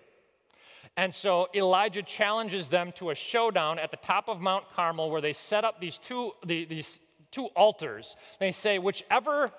And 0.97 1.15
so 1.15 1.49
Elijah 1.55 2.03
challenges 2.03 2.69
them 2.69 2.93
to 2.97 3.11
a 3.11 3.15
showdown 3.15 3.79
at 3.79 3.91
the 3.91 3.99
top 3.99 4.29
of 4.29 4.41
Mount 4.41 4.65
Carmel 4.75 5.11
where 5.11 5.21
they 5.21 5.35
set 5.35 5.65
up 5.65 5.81
these 5.81 5.99
two, 5.99 6.33
the, 6.45 6.65
these 6.65 7.00
two 7.31 7.47
altars. 7.55 8.17
They 8.41 8.53
say, 8.53 8.79
whichever 8.79 9.50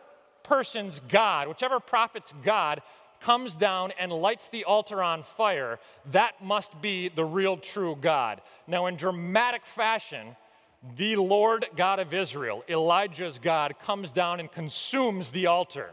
person's 0.43 0.99
God, 1.07 1.47
whichever 1.47 1.79
prophet's 1.79 2.33
God 2.43 2.81
comes 3.19 3.55
down 3.55 3.91
and 3.99 4.11
lights 4.11 4.49
the 4.49 4.63
altar 4.63 5.03
on 5.03 5.23
fire, 5.23 5.79
that 6.11 6.43
must 6.43 6.81
be 6.81 7.09
the 7.09 7.25
real 7.25 7.57
true 7.57 7.97
God. 7.99 8.41
Now, 8.65 8.87
in 8.87 8.95
dramatic 8.95 9.65
fashion, 9.65 10.35
the 10.95 11.15
Lord 11.17 11.65
God 11.75 11.99
of 11.99 12.13
Israel, 12.13 12.63
Elijah's 12.69 13.39
God, 13.39 13.75
comes 13.81 14.11
down 14.11 14.39
and 14.39 14.51
consumes 14.51 15.31
the 15.31 15.47
altar. 15.47 15.91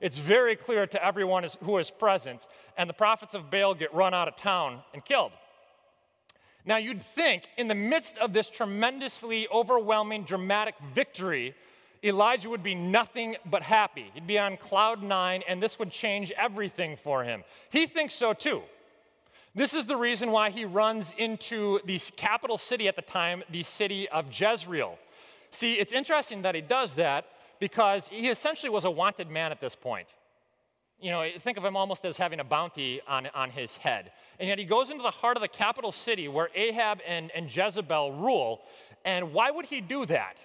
It's 0.00 0.16
very 0.16 0.56
clear 0.56 0.86
to 0.86 1.04
everyone 1.04 1.46
who 1.62 1.78
is 1.78 1.90
present, 1.90 2.46
and 2.76 2.88
the 2.88 2.94
prophets 2.94 3.34
of 3.34 3.50
Baal 3.50 3.74
get 3.74 3.92
run 3.94 4.14
out 4.14 4.28
of 4.28 4.36
town 4.36 4.80
and 4.94 5.04
killed. 5.04 5.32
Now, 6.64 6.76
you'd 6.76 7.02
think 7.02 7.48
in 7.56 7.68
the 7.68 7.74
midst 7.74 8.18
of 8.18 8.32
this 8.32 8.50
tremendously 8.50 9.48
overwhelming, 9.48 10.24
dramatic 10.24 10.74
victory, 10.94 11.54
Elijah 12.04 12.48
would 12.48 12.62
be 12.62 12.74
nothing 12.74 13.36
but 13.46 13.62
happy. 13.62 14.10
He'd 14.14 14.26
be 14.26 14.38
on 14.38 14.56
cloud 14.56 15.02
nine, 15.02 15.42
and 15.48 15.62
this 15.62 15.78
would 15.78 15.90
change 15.90 16.30
everything 16.32 16.96
for 17.02 17.24
him. 17.24 17.42
He 17.70 17.86
thinks 17.86 18.14
so 18.14 18.34
too. 18.34 18.62
This 19.54 19.74
is 19.74 19.86
the 19.86 19.96
reason 19.96 20.30
why 20.30 20.50
he 20.50 20.64
runs 20.64 21.12
into 21.16 21.80
the 21.84 21.98
capital 22.16 22.58
city 22.58 22.86
at 22.86 22.96
the 22.96 23.02
time, 23.02 23.42
the 23.50 23.62
city 23.64 24.08
of 24.08 24.26
Jezreel. 24.30 24.98
See, 25.50 25.74
it's 25.74 25.92
interesting 25.92 26.42
that 26.42 26.54
he 26.54 26.60
does 26.60 26.94
that 26.94 27.26
because 27.60 28.08
he 28.08 28.28
essentially 28.28 28.70
was 28.70 28.84
a 28.84 28.90
wanted 28.90 29.30
man 29.30 29.52
at 29.52 29.60
this 29.60 29.74
point. 29.74 30.08
You 31.00 31.12
know, 31.12 31.28
think 31.38 31.56
of 31.58 31.64
him 31.64 31.76
almost 31.76 32.04
as 32.04 32.16
having 32.16 32.40
a 32.40 32.44
bounty 32.44 33.00
on, 33.06 33.28
on 33.34 33.50
his 33.50 33.76
head. 33.76 34.10
And 34.40 34.48
yet 34.48 34.58
he 34.58 34.64
goes 34.64 34.90
into 34.90 35.02
the 35.02 35.10
heart 35.10 35.36
of 35.36 35.42
the 35.42 35.48
capital 35.48 35.92
city 35.92 36.26
where 36.26 36.48
Ahab 36.54 36.98
and, 37.06 37.30
and 37.32 37.54
Jezebel 37.54 38.14
rule. 38.14 38.60
And 39.04 39.32
why 39.32 39.50
would 39.50 39.66
he 39.66 39.80
do 39.80 40.06
that? 40.06 40.38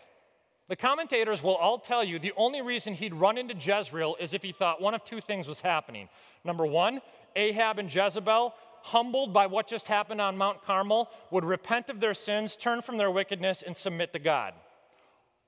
The 0.70 0.76
commentators 0.76 1.44
will 1.44 1.56
all 1.56 1.80
tell 1.80 2.04
you 2.04 2.20
the 2.20 2.34
only 2.38 2.62
reason 2.62 2.94
he'd 2.94 3.14
run 3.14 3.38
into 3.38 3.56
Jezreel 3.56 4.16
is 4.20 4.34
if 4.34 4.44
he 4.44 4.52
thought 4.52 4.82
one 4.82 4.94
of 4.94 5.04
two 5.04 5.20
things 5.20 5.48
was 5.48 5.60
happening. 5.62 6.08
Number 6.44 6.66
one, 6.66 7.02
Ahab 7.36 7.80
and 7.80 7.94
Jezebel, 7.94 8.54
humbled 8.82 9.34
by 9.34 9.48
what 9.48 9.68
just 9.68 9.88
happened 9.88 10.22
on 10.22 10.38
Mount 10.38 10.64
Carmel, 10.64 11.10
would 11.32 11.44
repent 11.44 11.90
of 11.90 12.00
their 12.00 12.14
sins, 12.14 12.56
turn 12.56 12.82
from 12.82 12.98
their 12.98 13.12
wickedness, 13.12 13.64
and 13.66 13.76
submit 13.76 14.14
to 14.14 14.20
God. 14.20 14.54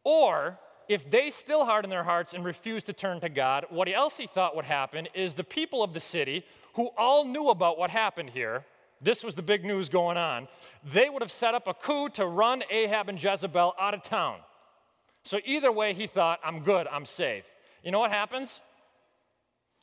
Or, 0.04 0.60
if 0.88 1.10
they 1.10 1.30
still 1.30 1.66
harden 1.66 1.90
their 1.90 2.04
hearts 2.04 2.34
and 2.34 2.44
refuse 2.44 2.84
to 2.84 2.94
turn 2.94 3.20
to 3.22 3.30
God, 3.30 3.66
what 3.70 3.90
else 3.90 4.18
he 4.18 4.28
thought 4.28 4.56
would 4.56 4.66
happen 4.66 5.08
is 5.14 5.34
the 5.34 5.44
people 5.44 5.84
of 5.84 5.94
the 5.94 6.00
city, 6.00 6.46
who 6.74 6.90
all 6.98 7.26
knew 7.26 7.50
about 7.50 7.78
what 7.78 7.90
happened 7.90 8.32
here, 8.32 8.66
this 9.02 9.24
was 9.24 9.36
the 9.36 9.42
big 9.42 9.64
news 9.64 9.90
going 9.90 10.18
on, 10.18 10.48
they 10.84 11.10
would 11.10 11.22
have 11.22 11.32
set 11.32 11.54
up 11.54 11.68
a 11.68 11.74
coup 11.74 12.10
to 12.10 12.26
run 12.26 12.64
Ahab 12.70 13.10
and 13.10 13.22
Jezebel 13.22 13.74
out 13.80 13.94
of 13.94 14.04
town. 14.04 14.38
So 15.24 15.40
either 15.46 15.72
way, 15.72 15.94
he 15.94 16.08
thought, 16.08 16.40
I'm 16.44 16.60
good, 16.60 16.88
I'm 16.92 17.06
safe. 17.06 17.46
You 17.84 17.92
know 17.92 18.00
what 18.00 18.12
happens? 18.12 18.60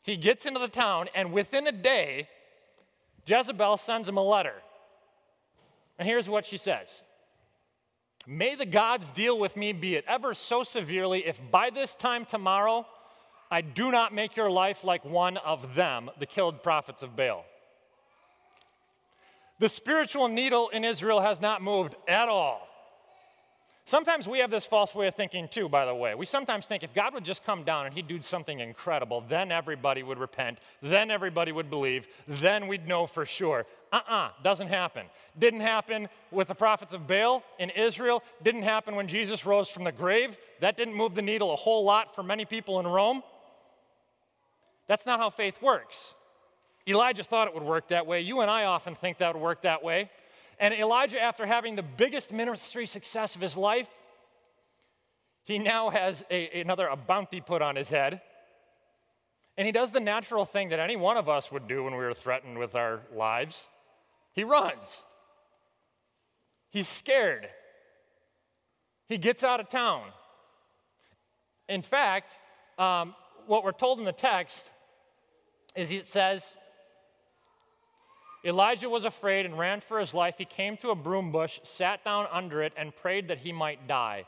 He 0.03 0.17
gets 0.17 0.47
into 0.47 0.61
the 0.61 0.69
town, 0.69 1.09
and 1.15 1.33
within 1.33 1.67
a 1.67 1.73
day, 1.73 2.29
Jezebel 3.27 3.77
sends 3.77 4.09
him 4.09 4.17
a 4.17 4.23
letter. 4.23 4.55
And 5.99 6.09
here's 6.09 6.29
what 6.29 6.47
she 6.47 6.57
says 6.57 7.03
May 8.27 8.55
the 8.55 8.67
gods 8.67 9.11
deal 9.11 9.39
with 9.39 9.57
me, 9.57 9.73
be 9.73 9.97
it 9.97 10.05
ever 10.07 10.35
so 10.35 10.63
severely, 10.63 11.27
if 11.27 11.41
by 11.51 11.71
this 11.71 11.95
time 11.95 12.25
tomorrow 12.25 12.87
I 13.51 13.61
do 13.61 13.91
not 13.91 14.15
make 14.15 14.37
your 14.37 14.51
life 14.51 14.85
like 14.85 15.05
one 15.05 15.37
of 15.37 15.75
them, 15.75 16.11
the 16.19 16.27
killed 16.27 16.63
prophets 16.63 17.03
of 17.03 17.17
Baal. 17.17 17.45
The 19.59 19.69
spiritual 19.69 20.29
needle 20.29 20.69
in 20.71 20.85
Israel 20.85 21.21
has 21.21 21.41
not 21.41 21.63
moved 21.63 21.95
at 22.09 22.29
all. 22.29 22.67
Sometimes 23.85 24.29
we 24.29 24.39
have 24.39 24.51
this 24.51 24.65
false 24.65 24.95
way 24.95 25.09
of 25.09 25.15
thinking 25.17 25.49
too, 25.49 25.69
by 25.69 25.85
the 25.85 25.95
way. 25.95 26.15
We 26.15 26.25
sometimes 26.25 26.67
think 26.67 26.85
if 26.85 26.95
God 26.95 27.15
would 27.15 27.25
just 27.25 27.45
come 27.45 27.65
down 27.65 27.87
and 27.87 27.95
he'd 27.95 28.07
do 28.07 28.23
something 28.23 28.61
incredible, 28.61 29.25
then 29.29 29.51
everybody 29.51 30.05
would 30.05 30.19
repent, 30.19 30.61
then 30.81 31.11
everybody 31.11 31.51
would 31.51 31.69
believe, 31.69 32.07
then 32.29 32.69
we'd 32.69 32.87
know 32.87 33.07
for 33.07 33.27
sure. 33.27 33.67
Uh 33.93 33.97
uh-uh, 33.97 34.15
uh, 34.15 34.31
doesn't 34.43 34.69
happen. 34.69 35.07
Didn't 35.39 35.61
happen 35.61 36.09
with 36.31 36.49
the 36.49 36.55
prophets 36.55 36.95
of 36.95 37.07
Baal 37.09 37.43
in 37.59 37.71
Israel, 37.71 38.23
didn't 38.43 38.63
happen 38.63 38.95
when 38.95 39.09
Jesus 39.09 39.45
rose 39.45 39.69
from 39.69 39.85
the 39.85 39.93
grave. 39.93 40.37
That 40.61 40.77
didn't 40.77 40.95
move 40.95 41.15
the 41.17 41.23
needle 41.23 41.53
a 41.53 41.57
whole 41.57 41.85
lot 41.85 42.15
for 42.15 42.23
many 42.23 42.45
people 42.45 42.79
in 42.79 42.87
Rome. 42.87 43.23
That's 44.87 45.07
not 45.07 45.19
how 45.19 45.31
faith 45.31 45.61
works. 45.61 46.15
Elijah 46.87 47.25
thought 47.25 47.49
it 47.49 47.55
would 47.55 47.63
work 47.63 47.89
that 47.89 48.07
way. 48.07 48.21
You 48.21 48.41
and 48.41 48.51
I 48.51 48.65
often 48.65 48.95
think 48.95 49.19
that 49.19 49.35
would 49.35 49.43
work 49.43 49.63
that 49.63 49.83
way. 49.83 50.11
And 50.63 50.73
Elijah, 50.73 51.21
after 51.21 51.45
having 51.45 51.75
the 51.75 51.83
biggest 51.83 52.33
ministry 52.33 52.87
success 52.87 53.35
of 53.35 53.41
his 53.41 53.57
life, 53.57 53.89
he 55.43 55.59
now 55.59 55.91
has 55.91 56.25
a, 56.31 56.61
another 56.61 56.87
a 56.87 56.95
bounty 56.97 57.41
put 57.41 57.61
on 57.61 57.75
his 57.75 57.89
head. 57.89 58.21
And 59.59 59.67
he 59.67 59.73
does 59.73 59.91
the 59.91 60.01
natural 60.01 60.45
thing 60.45 60.69
that 60.69 60.79
any 60.79 60.95
one 60.95 61.17
of 61.17 61.29
us 61.29 61.51
would 61.51 61.67
do 61.67 61.83
when 61.83 61.95
we 61.95 61.99
were 61.99 62.15
threatened 62.15 62.59
with 62.59 62.75
our 62.75 63.01
lives 63.15 63.67
he 64.33 64.45
runs. 64.45 65.03
He's 66.71 66.89
scared. 66.89 67.49
He 69.09 69.19
gets 69.19 69.45
out 69.45 69.61
of 69.61 69.69
town. 69.69 70.05
In 71.69 71.83
fact, 71.83 72.31
um, 72.79 73.15
what 73.47 73.63
we're 73.63 73.73
told 73.73 73.99
in 73.99 74.05
the 74.05 74.13
text 74.13 74.65
is 75.77 75.91
it 75.91 76.09
says, 76.09 76.55
Elijah 78.45 78.89
was 78.89 79.05
afraid 79.05 79.47
and 79.47 79.59
ran 79.59 79.81
for 79.81 80.01
his 80.01 80.13
life. 80.13 80.35
He 80.39 80.45
came 80.45 80.77
to 80.79 80.91
a 80.91 80.97
broom 80.97 81.31
bush, 81.31 81.61
sat 81.63 82.05
down 82.05 82.27
under 82.31 82.63
it, 82.63 82.73
and 82.77 82.95
prayed 82.95 83.29
that 83.29 83.39
he 83.39 83.53
might 83.53 83.87
die. 83.87 84.27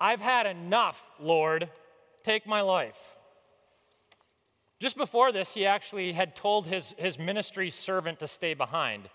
I've 0.00 0.20
had 0.20 0.46
enough, 0.46 1.04
Lord. 1.18 1.68
Take 2.22 2.46
my 2.46 2.60
life. 2.60 3.16
Just 4.78 4.96
before 4.96 5.32
this, 5.32 5.54
he 5.54 5.64
actually 5.64 6.12
had 6.12 6.36
told 6.36 6.66
his, 6.66 6.94
his 6.98 7.18
ministry 7.18 7.70
servant 7.70 8.20
to 8.20 8.28
stay 8.28 8.54
behind. 8.54 9.08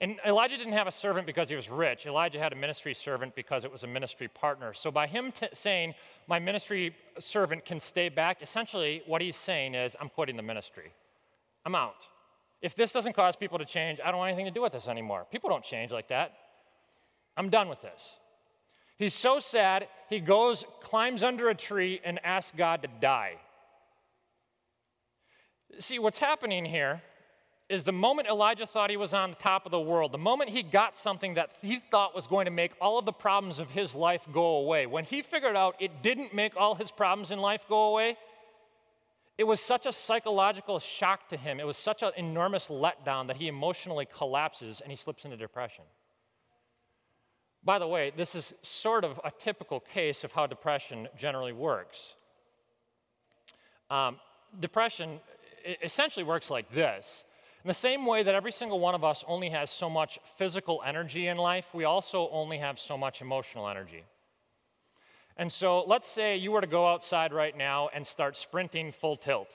And 0.00 0.20
Elijah 0.26 0.58
didn't 0.58 0.74
have 0.74 0.86
a 0.86 0.92
servant 0.92 1.26
because 1.26 1.48
he 1.48 1.56
was 1.56 1.70
rich. 1.70 2.04
Elijah 2.04 2.38
had 2.38 2.52
a 2.52 2.56
ministry 2.56 2.92
servant 2.92 3.34
because 3.34 3.64
it 3.64 3.72
was 3.72 3.82
a 3.82 3.86
ministry 3.86 4.28
partner. 4.28 4.74
So 4.74 4.90
by 4.90 5.06
him 5.06 5.32
t- 5.32 5.48
saying, 5.54 5.94
My 6.28 6.38
ministry 6.38 6.94
servant 7.18 7.64
can 7.64 7.80
stay 7.80 8.10
back, 8.10 8.42
essentially 8.42 9.02
what 9.06 9.22
he's 9.22 9.36
saying 9.36 9.74
is, 9.74 9.96
I'm 9.98 10.10
quitting 10.10 10.36
the 10.36 10.42
ministry. 10.42 10.92
I'm 11.64 11.74
out. 11.74 12.06
If 12.62 12.74
this 12.74 12.92
doesn't 12.92 13.14
cause 13.14 13.36
people 13.36 13.58
to 13.58 13.64
change, 13.64 14.00
I 14.04 14.10
don't 14.10 14.18
want 14.18 14.30
anything 14.30 14.46
to 14.46 14.50
do 14.50 14.62
with 14.62 14.72
this 14.72 14.88
anymore. 14.88 15.26
People 15.30 15.50
don't 15.50 15.64
change 15.64 15.92
like 15.92 16.08
that. 16.08 16.32
I'm 17.36 17.50
done 17.50 17.68
with 17.68 17.82
this. 17.82 18.14
He's 18.96 19.14
so 19.14 19.40
sad, 19.40 19.88
he 20.08 20.20
goes, 20.20 20.64
climbs 20.80 21.22
under 21.22 21.50
a 21.50 21.54
tree, 21.54 22.00
and 22.02 22.18
asks 22.24 22.52
God 22.56 22.82
to 22.82 22.88
die. 22.98 23.34
See, 25.78 25.98
what's 25.98 26.16
happening 26.16 26.64
here 26.64 27.02
is 27.68 27.84
the 27.84 27.92
moment 27.92 28.28
Elijah 28.28 28.64
thought 28.64 28.88
he 28.88 28.96
was 28.96 29.12
on 29.12 29.30
the 29.30 29.36
top 29.36 29.66
of 29.66 29.72
the 29.72 29.80
world, 29.80 30.12
the 30.12 30.18
moment 30.18 30.50
he 30.50 30.62
got 30.62 30.96
something 30.96 31.34
that 31.34 31.50
he 31.60 31.78
thought 31.78 32.14
was 32.14 32.26
going 32.26 32.46
to 32.46 32.50
make 32.50 32.72
all 32.80 32.98
of 32.98 33.04
the 33.04 33.12
problems 33.12 33.58
of 33.58 33.70
his 33.70 33.94
life 33.94 34.22
go 34.32 34.56
away, 34.56 34.86
when 34.86 35.04
he 35.04 35.20
figured 35.20 35.56
out 35.56 35.74
it 35.78 36.02
didn't 36.02 36.32
make 36.32 36.56
all 36.56 36.74
his 36.74 36.90
problems 36.90 37.30
in 37.30 37.38
life 37.38 37.62
go 37.68 37.88
away, 37.88 38.16
it 39.38 39.44
was 39.44 39.60
such 39.60 39.84
a 39.84 39.92
psychological 39.92 40.78
shock 40.78 41.28
to 41.28 41.36
him. 41.36 41.60
It 41.60 41.66
was 41.66 41.76
such 41.76 42.02
an 42.02 42.12
enormous 42.16 42.68
letdown 42.68 43.26
that 43.26 43.36
he 43.36 43.48
emotionally 43.48 44.06
collapses 44.06 44.80
and 44.80 44.90
he 44.90 44.96
slips 44.96 45.24
into 45.24 45.36
depression. 45.36 45.84
By 47.62 47.78
the 47.78 47.88
way, 47.88 48.12
this 48.16 48.34
is 48.34 48.54
sort 48.62 49.04
of 49.04 49.20
a 49.24 49.30
typical 49.30 49.80
case 49.80 50.24
of 50.24 50.32
how 50.32 50.46
depression 50.46 51.08
generally 51.18 51.52
works. 51.52 52.14
Um, 53.90 54.18
depression 54.58 55.20
essentially 55.82 56.24
works 56.24 56.48
like 56.48 56.70
this. 56.72 57.24
In 57.62 57.68
the 57.68 57.74
same 57.74 58.06
way 58.06 58.22
that 58.22 58.34
every 58.34 58.52
single 58.52 58.78
one 58.78 58.94
of 58.94 59.04
us 59.04 59.24
only 59.26 59.50
has 59.50 59.70
so 59.70 59.90
much 59.90 60.18
physical 60.38 60.80
energy 60.86 61.26
in 61.26 61.36
life, 61.36 61.66
we 61.74 61.84
also 61.84 62.28
only 62.30 62.58
have 62.58 62.78
so 62.78 62.96
much 62.96 63.20
emotional 63.20 63.68
energy. 63.68 64.04
And 65.36 65.52
so 65.52 65.84
let's 65.86 66.08
say 66.08 66.36
you 66.36 66.52
were 66.52 66.60
to 66.60 66.66
go 66.66 66.86
outside 66.88 67.32
right 67.32 67.56
now 67.56 67.90
and 67.94 68.06
start 68.06 68.36
sprinting 68.36 68.92
full 68.92 69.16
tilt. 69.16 69.48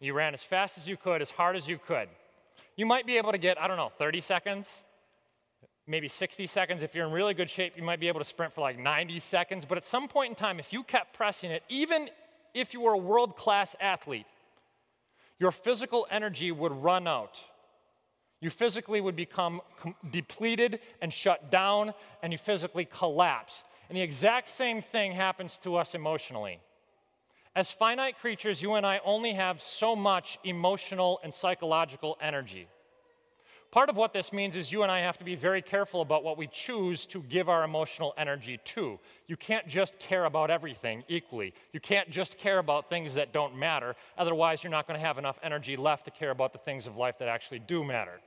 You 0.00 0.14
ran 0.14 0.34
as 0.34 0.42
fast 0.42 0.78
as 0.78 0.86
you 0.86 0.96
could, 0.96 1.22
as 1.22 1.30
hard 1.30 1.56
as 1.56 1.66
you 1.68 1.78
could. 1.78 2.08
You 2.76 2.86
might 2.86 3.06
be 3.06 3.16
able 3.16 3.32
to 3.32 3.38
get, 3.38 3.60
I 3.60 3.66
don't 3.68 3.76
know, 3.76 3.92
30 3.98 4.20
seconds, 4.20 4.82
maybe 5.86 6.08
60 6.08 6.46
seconds. 6.46 6.82
If 6.82 6.94
you're 6.94 7.06
in 7.06 7.12
really 7.12 7.34
good 7.34 7.50
shape, 7.50 7.74
you 7.76 7.82
might 7.82 8.00
be 8.00 8.08
able 8.08 8.20
to 8.20 8.24
sprint 8.24 8.52
for 8.52 8.60
like 8.60 8.78
90 8.78 9.20
seconds. 9.20 9.64
But 9.64 9.78
at 9.78 9.84
some 9.84 10.08
point 10.08 10.30
in 10.30 10.34
time, 10.34 10.58
if 10.58 10.72
you 10.72 10.82
kept 10.82 11.14
pressing 11.14 11.50
it, 11.50 11.62
even 11.68 12.08
if 12.54 12.72
you 12.72 12.80
were 12.80 12.92
a 12.92 12.98
world 12.98 13.36
class 13.36 13.76
athlete, 13.80 14.26
your 15.38 15.50
physical 15.50 16.06
energy 16.10 16.52
would 16.52 16.72
run 16.72 17.06
out. 17.06 17.36
You 18.40 18.50
physically 18.50 19.00
would 19.00 19.16
become 19.16 19.60
com- 19.80 19.94
depleted 20.10 20.80
and 21.00 21.12
shut 21.12 21.50
down, 21.50 21.94
and 22.22 22.32
you 22.32 22.38
physically 22.38 22.84
collapse. 22.84 23.64
And 23.92 23.98
the 23.98 24.02
exact 24.04 24.48
same 24.48 24.80
thing 24.80 25.12
happens 25.12 25.58
to 25.64 25.76
us 25.76 25.94
emotionally. 25.94 26.60
As 27.54 27.70
finite 27.70 28.18
creatures, 28.18 28.62
you 28.62 28.72
and 28.72 28.86
I 28.86 29.02
only 29.04 29.34
have 29.34 29.60
so 29.60 29.94
much 29.94 30.38
emotional 30.44 31.20
and 31.22 31.34
psychological 31.34 32.16
energy. 32.18 32.68
Part 33.70 33.90
of 33.90 33.98
what 33.98 34.14
this 34.14 34.32
means 34.32 34.56
is 34.56 34.72
you 34.72 34.82
and 34.82 34.90
I 34.90 35.00
have 35.00 35.18
to 35.18 35.24
be 35.24 35.34
very 35.34 35.60
careful 35.60 36.00
about 36.00 36.24
what 36.24 36.38
we 36.38 36.46
choose 36.46 37.04
to 37.04 37.20
give 37.24 37.50
our 37.50 37.64
emotional 37.64 38.14
energy 38.16 38.58
to. 38.64 38.98
You 39.26 39.36
can't 39.36 39.68
just 39.68 39.98
care 39.98 40.24
about 40.24 40.50
everything 40.50 41.04
equally. 41.08 41.52
You 41.74 41.80
can't 41.80 42.08
just 42.08 42.38
care 42.38 42.60
about 42.60 42.88
things 42.88 43.12
that 43.12 43.34
don't 43.34 43.58
matter. 43.58 43.94
Otherwise, 44.16 44.64
you're 44.64 44.70
not 44.70 44.88
going 44.88 44.98
to 44.98 45.06
have 45.06 45.18
enough 45.18 45.38
energy 45.42 45.76
left 45.76 46.06
to 46.06 46.10
care 46.10 46.30
about 46.30 46.54
the 46.54 46.58
things 46.60 46.86
of 46.86 46.96
life 46.96 47.18
that 47.18 47.28
actually 47.28 47.58
do 47.58 47.84
matter. 47.84 48.22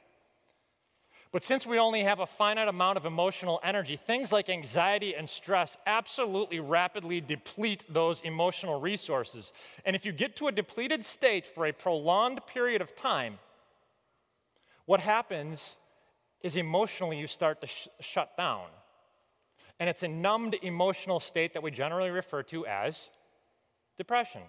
But 1.35 1.43
since 1.43 1.65
we 1.65 1.77
only 1.79 2.03
have 2.03 2.21
a 2.21 2.25
finite 2.25 2.69
amount 2.69 2.95
of 2.95 3.05
emotional 3.05 3.59
energy, 3.61 3.97
things 3.97 4.31
like 4.31 4.47
anxiety 4.47 5.15
and 5.15 5.29
stress 5.29 5.75
absolutely 5.85 6.61
rapidly 6.61 7.19
deplete 7.19 7.83
those 7.89 8.21
emotional 8.21 8.79
resources. 8.79 9.51
And 9.83 9.97
if 9.97 10.05
you 10.05 10.13
get 10.13 10.37
to 10.37 10.47
a 10.47 10.53
depleted 10.53 11.03
state 11.03 11.45
for 11.45 11.65
a 11.65 11.73
prolonged 11.73 12.39
period 12.47 12.81
of 12.81 12.95
time, 12.95 13.39
what 14.85 15.01
happens 15.01 15.73
is 16.39 16.55
emotionally 16.55 17.19
you 17.19 17.27
start 17.27 17.59
to 17.59 17.67
sh- 17.67 17.89
shut 17.99 18.37
down. 18.37 18.67
And 19.77 19.89
it's 19.89 20.03
a 20.03 20.07
numbed 20.07 20.55
emotional 20.61 21.19
state 21.19 21.53
that 21.53 21.61
we 21.61 21.69
generally 21.69 22.11
refer 22.11 22.43
to 22.43 22.65
as 22.65 22.97
depression. 23.97 24.43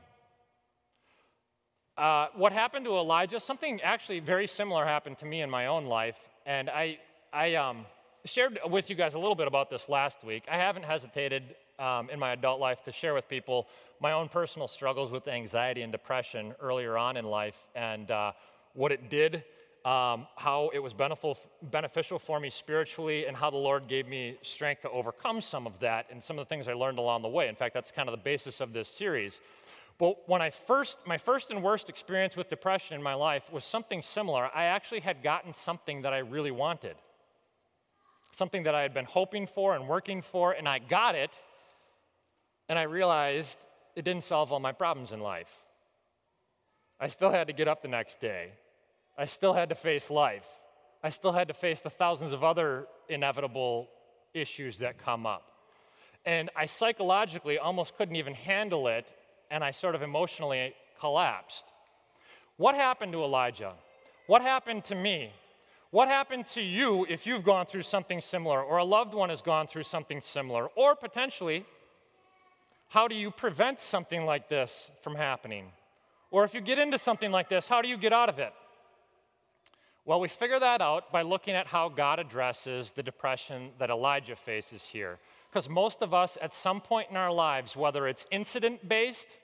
Uh, 1.98 2.28
what 2.36 2.52
happened 2.52 2.84
to 2.84 2.96
Elijah, 2.96 3.40
something 3.40 3.80
actually 3.82 4.20
very 4.20 4.46
similar 4.46 4.84
happened 4.84 5.18
to 5.18 5.26
me 5.26 5.42
in 5.42 5.50
my 5.50 5.66
own 5.66 5.86
life. 5.86 6.18
And 6.46 6.70
I, 6.70 6.98
I 7.32 7.56
um, 7.56 7.84
shared 8.24 8.58
with 8.70 8.88
you 8.88 8.96
guys 8.96 9.14
a 9.14 9.18
little 9.18 9.34
bit 9.34 9.48
about 9.48 9.68
this 9.68 9.88
last 9.88 10.24
week. 10.24 10.44
I 10.50 10.56
haven't 10.56 10.84
hesitated 10.84 11.42
um, 11.78 12.08
in 12.08 12.18
my 12.18 12.32
adult 12.32 12.60
life 12.60 12.82
to 12.84 12.92
share 12.92 13.12
with 13.12 13.28
people 13.28 13.66
my 14.00 14.12
own 14.12 14.28
personal 14.28 14.68
struggles 14.68 15.10
with 15.10 15.26
anxiety 15.26 15.82
and 15.82 15.90
depression 15.90 16.54
earlier 16.60 16.96
on 16.96 17.16
in 17.16 17.24
life 17.24 17.58
and 17.74 18.10
uh, 18.10 18.32
what 18.74 18.92
it 18.92 19.10
did 19.10 19.42
um, 19.86 20.26
how 20.34 20.68
it 20.74 20.80
was 20.80 20.92
beneficial 20.92 22.18
for 22.18 22.40
me 22.40 22.50
spiritually, 22.50 23.26
and 23.26 23.36
how 23.36 23.50
the 23.50 23.56
Lord 23.56 23.86
gave 23.86 24.08
me 24.08 24.36
strength 24.42 24.82
to 24.82 24.90
overcome 24.90 25.40
some 25.40 25.64
of 25.64 25.78
that, 25.78 26.06
and 26.10 26.22
some 26.24 26.40
of 26.40 26.44
the 26.44 26.48
things 26.48 26.66
I 26.66 26.72
learned 26.72 26.98
along 26.98 27.22
the 27.22 27.28
way. 27.28 27.46
In 27.46 27.54
fact, 27.54 27.72
that's 27.72 27.92
kind 27.92 28.08
of 28.08 28.12
the 28.12 28.22
basis 28.22 28.60
of 28.60 28.72
this 28.72 28.88
series. 28.88 29.38
But 29.98 30.28
when 30.28 30.42
I 30.42 30.50
first, 30.50 30.98
my 31.06 31.16
first 31.16 31.50
and 31.50 31.62
worst 31.62 31.88
experience 31.88 32.36
with 32.36 32.50
depression 32.50 32.96
in 32.96 33.02
my 33.02 33.14
life 33.14 33.44
was 33.50 33.64
something 33.64 34.02
similar. 34.02 34.50
I 34.54 34.64
actually 34.64 35.00
had 35.00 35.22
gotten 35.22 35.54
something 35.54 36.02
that 36.02 36.12
I 36.12 36.18
really 36.18 36.50
wanted, 36.50 36.96
something 38.32 38.64
that 38.64 38.74
I 38.74 38.82
had 38.82 38.92
been 38.92 39.06
hoping 39.06 39.46
for 39.46 39.74
and 39.74 39.88
working 39.88 40.20
for, 40.20 40.52
and 40.52 40.68
I 40.68 40.80
got 40.80 41.14
it, 41.14 41.30
and 42.68 42.78
I 42.78 42.82
realized 42.82 43.56
it 43.94 44.04
didn't 44.04 44.24
solve 44.24 44.52
all 44.52 44.60
my 44.60 44.72
problems 44.72 45.12
in 45.12 45.20
life. 45.20 45.50
I 47.00 47.08
still 47.08 47.30
had 47.30 47.46
to 47.46 47.52
get 47.52 47.68
up 47.68 47.80
the 47.82 47.88
next 47.88 48.20
day. 48.20 48.50
I 49.16 49.24
still 49.24 49.54
had 49.54 49.70
to 49.70 49.74
face 49.74 50.10
life. 50.10 50.46
I 51.02 51.10
still 51.10 51.32
had 51.32 51.48
to 51.48 51.54
face 51.54 51.80
the 51.80 51.90
thousands 51.90 52.32
of 52.32 52.44
other 52.44 52.86
inevitable 53.08 53.88
issues 54.34 54.78
that 54.78 54.98
come 54.98 55.24
up. 55.26 55.50
And 56.26 56.50
I 56.56 56.66
psychologically 56.66 57.58
almost 57.58 57.96
couldn't 57.96 58.16
even 58.16 58.34
handle 58.34 58.88
it, 58.88 59.06
and 59.50 59.62
I 59.64 59.70
sort 59.70 59.94
of 59.94 60.02
emotionally 60.02 60.74
collapsed. 60.98 61.64
What 62.56 62.74
happened 62.74 63.12
to 63.12 63.22
Elijah? 63.22 63.72
What 64.26 64.42
happened 64.42 64.84
to 64.84 64.94
me? 64.94 65.32
What 65.90 66.08
happened 66.08 66.46
to 66.48 66.60
you 66.60 67.06
if 67.08 67.26
you've 67.26 67.44
gone 67.44 67.66
through 67.66 67.82
something 67.82 68.20
similar, 68.20 68.62
or 68.62 68.78
a 68.78 68.84
loved 68.84 69.14
one 69.14 69.30
has 69.30 69.40
gone 69.40 69.66
through 69.66 69.84
something 69.84 70.20
similar, 70.22 70.66
or 70.74 70.96
potentially, 70.96 71.64
how 72.88 73.08
do 73.08 73.14
you 73.14 73.30
prevent 73.30 73.80
something 73.80 74.24
like 74.24 74.48
this 74.48 74.90
from 75.02 75.14
happening? 75.14 75.66
Or 76.30 76.44
if 76.44 76.54
you 76.54 76.60
get 76.60 76.78
into 76.78 76.98
something 76.98 77.30
like 77.30 77.48
this, 77.48 77.68
how 77.68 77.82
do 77.82 77.88
you 77.88 77.96
get 77.96 78.12
out 78.12 78.28
of 78.28 78.38
it? 78.38 78.52
Well, 80.04 80.20
we 80.20 80.28
figure 80.28 80.60
that 80.60 80.80
out 80.80 81.10
by 81.10 81.22
looking 81.22 81.54
at 81.54 81.66
how 81.66 81.88
God 81.88 82.18
addresses 82.18 82.92
the 82.92 83.02
depression 83.02 83.70
that 83.78 83.90
Elijah 83.90 84.36
faces 84.36 84.84
here. 84.84 85.18
Because 85.50 85.68
most 85.68 86.02
of 86.02 86.12
us, 86.12 86.36
at 86.42 86.52
some 86.52 86.80
point 86.80 87.10
in 87.10 87.16
our 87.16 87.32
lives, 87.32 87.76
whether 87.76 88.06
it's 88.06 88.26
incident 88.30 88.88
based, 88.88 89.38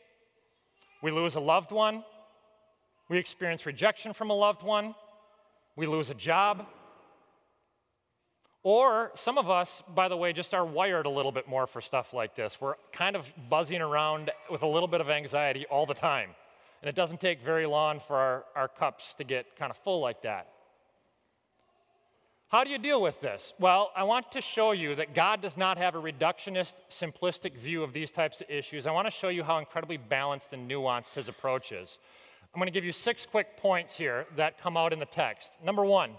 we 1.02 1.10
lose 1.10 1.34
a 1.34 1.40
loved 1.40 1.72
one, 1.72 2.04
we 3.08 3.18
experience 3.18 3.66
rejection 3.66 4.12
from 4.12 4.30
a 4.30 4.34
loved 4.34 4.62
one, 4.62 4.94
we 5.76 5.86
lose 5.86 6.10
a 6.10 6.14
job, 6.14 6.66
or 8.64 9.10
some 9.14 9.38
of 9.38 9.50
us, 9.50 9.82
by 9.92 10.08
the 10.08 10.16
way, 10.16 10.32
just 10.32 10.54
are 10.54 10.64
wired 10.64 11.06
a 11.06 11.10
little 11.10 11.32
bit 11.32 11.48
more 11.48 11.66
for 11.66 11.80
stuff 11.80 12.14
like 12.14 12.36
this. 12.36 12.60
We're 12.60 12.74
kind 12.92 13.16
of 13.16 13.26
buzzing 13.50 13.80
around 13.80 14.30
with 14.50 14.62
a 14.62 14.68
little 14.68 14.86
bit 14.86 15.00
of 15.00 15.10
anxiety 15.10 15.66
all 15.68 15.84
the 15.84 15.94
time. 15.94 16.30
And 16.80 16.88
it 16.88 16.94
doesn't 16.94 17.20
take 17.20 17.42
very 17.42 17.66
long 17.66 17.98
for 17.98 18.16
our, 18.16 18.44
our 18.54 18.68
cups 18.68 19.14
to 19.14 19.24
get 19.24 19.56
kind 19.56 19.70
of 19.70 19.76
full 19.78 20.00
like 20.00 20.22
that. 20.22 20.48
How 22.52 22.64
do 22.64 22.70
you 22.70 22.76
deal 22.76 23.00
with 23.00 23.18
this? 23.22 23.54
Well, 23.58 23.90
I 23.96 24.02
want 24.02 24.30
to 24.32 24.42
show 24.42 24.72
you 24.72 24.94
that 24.96 25.14
God 25.14 25.40
does 25.40 25.56
not 25.56 25.78
have 25.78 25.94
a 25.94 25.98
reductionist, 25.98 26.74
simplistic 26.90 27.56
view 27.56 27.82
of 27.82 27.94
these 27.94 28.10
types 28.10 28.42
of 28.42 28.50
issues. 28.50 28.86
I 28.86 28.90
want 28.90 29.06
to 29.06 29.10
show 29.10 29.30
you 29.30 29.42
how 29.42 29.56
incredibly 29.56 29.96
balanced 29.96 30.52
and 30.52 30.70
nuanced 30.70 31.14
his 31.14 31.28
approach 31.28 31.72
is. 31.72 31.96
I'm 32.52 32.58
going 32.58 32.66
to 32.66 32.70
give 32.70 32.84
you 32.84 32.92
six 32.92 33.24
quick 33.24 33.56
points 33.56 33.96
here 33.96 34.26
that 34.36 34.60
come 34.60 34.76
out 34.76 34.92
in 34.92 34.98
the 34.98 35.06
text. 35.06 35.50
Number 35.64 35.82
one, 35.82 36.10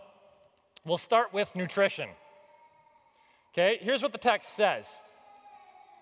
we'll 0.84 0.98
start 0.98 1.36
with 1.36 1.56
nutrition. 1.56 2.10
Okay, 3.54 3.78
here's 3.80 4.02
what 4.02 4.12
the 4.12 4.18
text 4.18 4.56
says. 4.56 4.88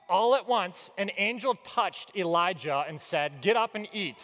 All 0.08 0.34
at 0.36 0.48
once, 0.48 0.92
an 0.98 1.12
angel 1.18 1.56
touched 1.66 2.16
Elijah 2.16 2.86
and 2.88 3.02
said, 3.02 3.42
Get 3.42 3.58
up 3.58 3.76
and 3.76 3.86
eat. 3.92 4.16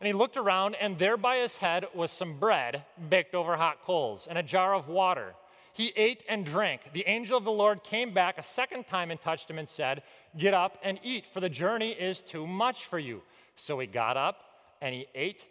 And 0.00 0.06
he 0.06 0.12
looked 0.12 0.36
around, 0.36 0.76
and 0.76 0.96
there 0.96 1.16
by 1.16 1.38
his 1.38 1.56
head 1.56 1.86
was 1.92 2.12
some 2.12 2.38
bread 2.38 2.84
baked 3.10 3.34
over 3.34 3.56
hot 3.56 3.78
coals 3.82 4.28
and 4.30 4.38
a 4.38 4.44
jar 4.44 4.72
of 4.72 4.86
water. 4.86 5.34
He 5.76 5.92
ate 5.94 6.24
and 6.26 6.46
drank. 6.46 6.80
The 6.94 7.06
angel 7.06 7.36
of 7.36 7.44
the 7.44 7.52
Lord 7.52 7.84
came 7.84 8.14
back 8.14 8.38
a 8.38 8.42
second 8.42 8.86
time 8.86 9.10
and 9.10 9.20
touched 9.20 9.50
him 9.50 9.58
and 9.58 9.68
said, 9.68 10.02
Get 10.34 10.54
up 10.54 10.78
and 10.82 10.98
eat, 11.02 11.26
for 11.26 11.40
the 11.40 11.50
journey 11.50 11.92
is 11.92 12.22
too 12.22 12.46
much 12.46 12.86
for 12.86 12.98
you. 12.98 13.20
So 13.56 13.78
he 13.78 13.86
got 13.86 14.16
up 14.16 14.38
and 14.80 14.94
he 14.94 15.06
ate 15.14 15.46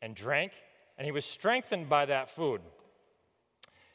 and 0.00 0.14
drank, 0.14 0.52
and 0.96 1.04
he 1.04 1.12
was 1.12 1.26
strengthened 1.26 1.90
by 1.90 2.06
that 2.06 2.30
food. 2.30 2.62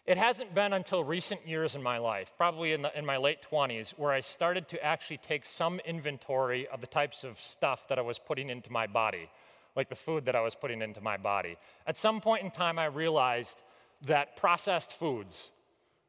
It 0.05 0.17
hasn't 0.17 0.53
been 0.53 0.71
until 0.71 1.03
recent 1.03 1.47
years 1.47 1.73
in 1.73 1.81
my 1.81 1.97
life, 1.97 2.31
probably 2.37 2.73
in, 2.73 2.83
the, 2.83 2.95
in 2.95 3.03
my 3.03 3.17
late 3.17 3.39
20s, 3.51 3.89
where 3.97 4.11
I 4.11 4.19
started 4.19 4.67
to 4.69 4.85
actually 4.85 5.17
take 5.17 5.47
some 5.47 5.79
inventory 5.79 6.67
of 6.67 6.81
the 6.81 6.87
types 6.87 7.23
of 7.23 7.39
stuff 7.39 7.87
that 7.87 7.97
I 7.97 8.03
was 8.03 8.19
putting 8.19 8.51
into 8.51 8.71
my 8.71 8.85
body, 8.85 9.31
like 9.75 9.89
the 9.89 9.95
food 9.95 10.25
that 10.25 10.35
I 10.35 10.41
was 10.41 10.53
putting 10.53 10.83
into 10.83 11.01
my 11.01 11.17
body. 11.17 11.57
At 11.87 11.97
some 11.97 12.21
point 12.21 12.43
in 12.43 12.51
time, 12.51 12.77
I 12.77 12.85
realized 12.85 13.57
that 14.05 14.35
processed 14.35 14.93
foods, 14.93 15.49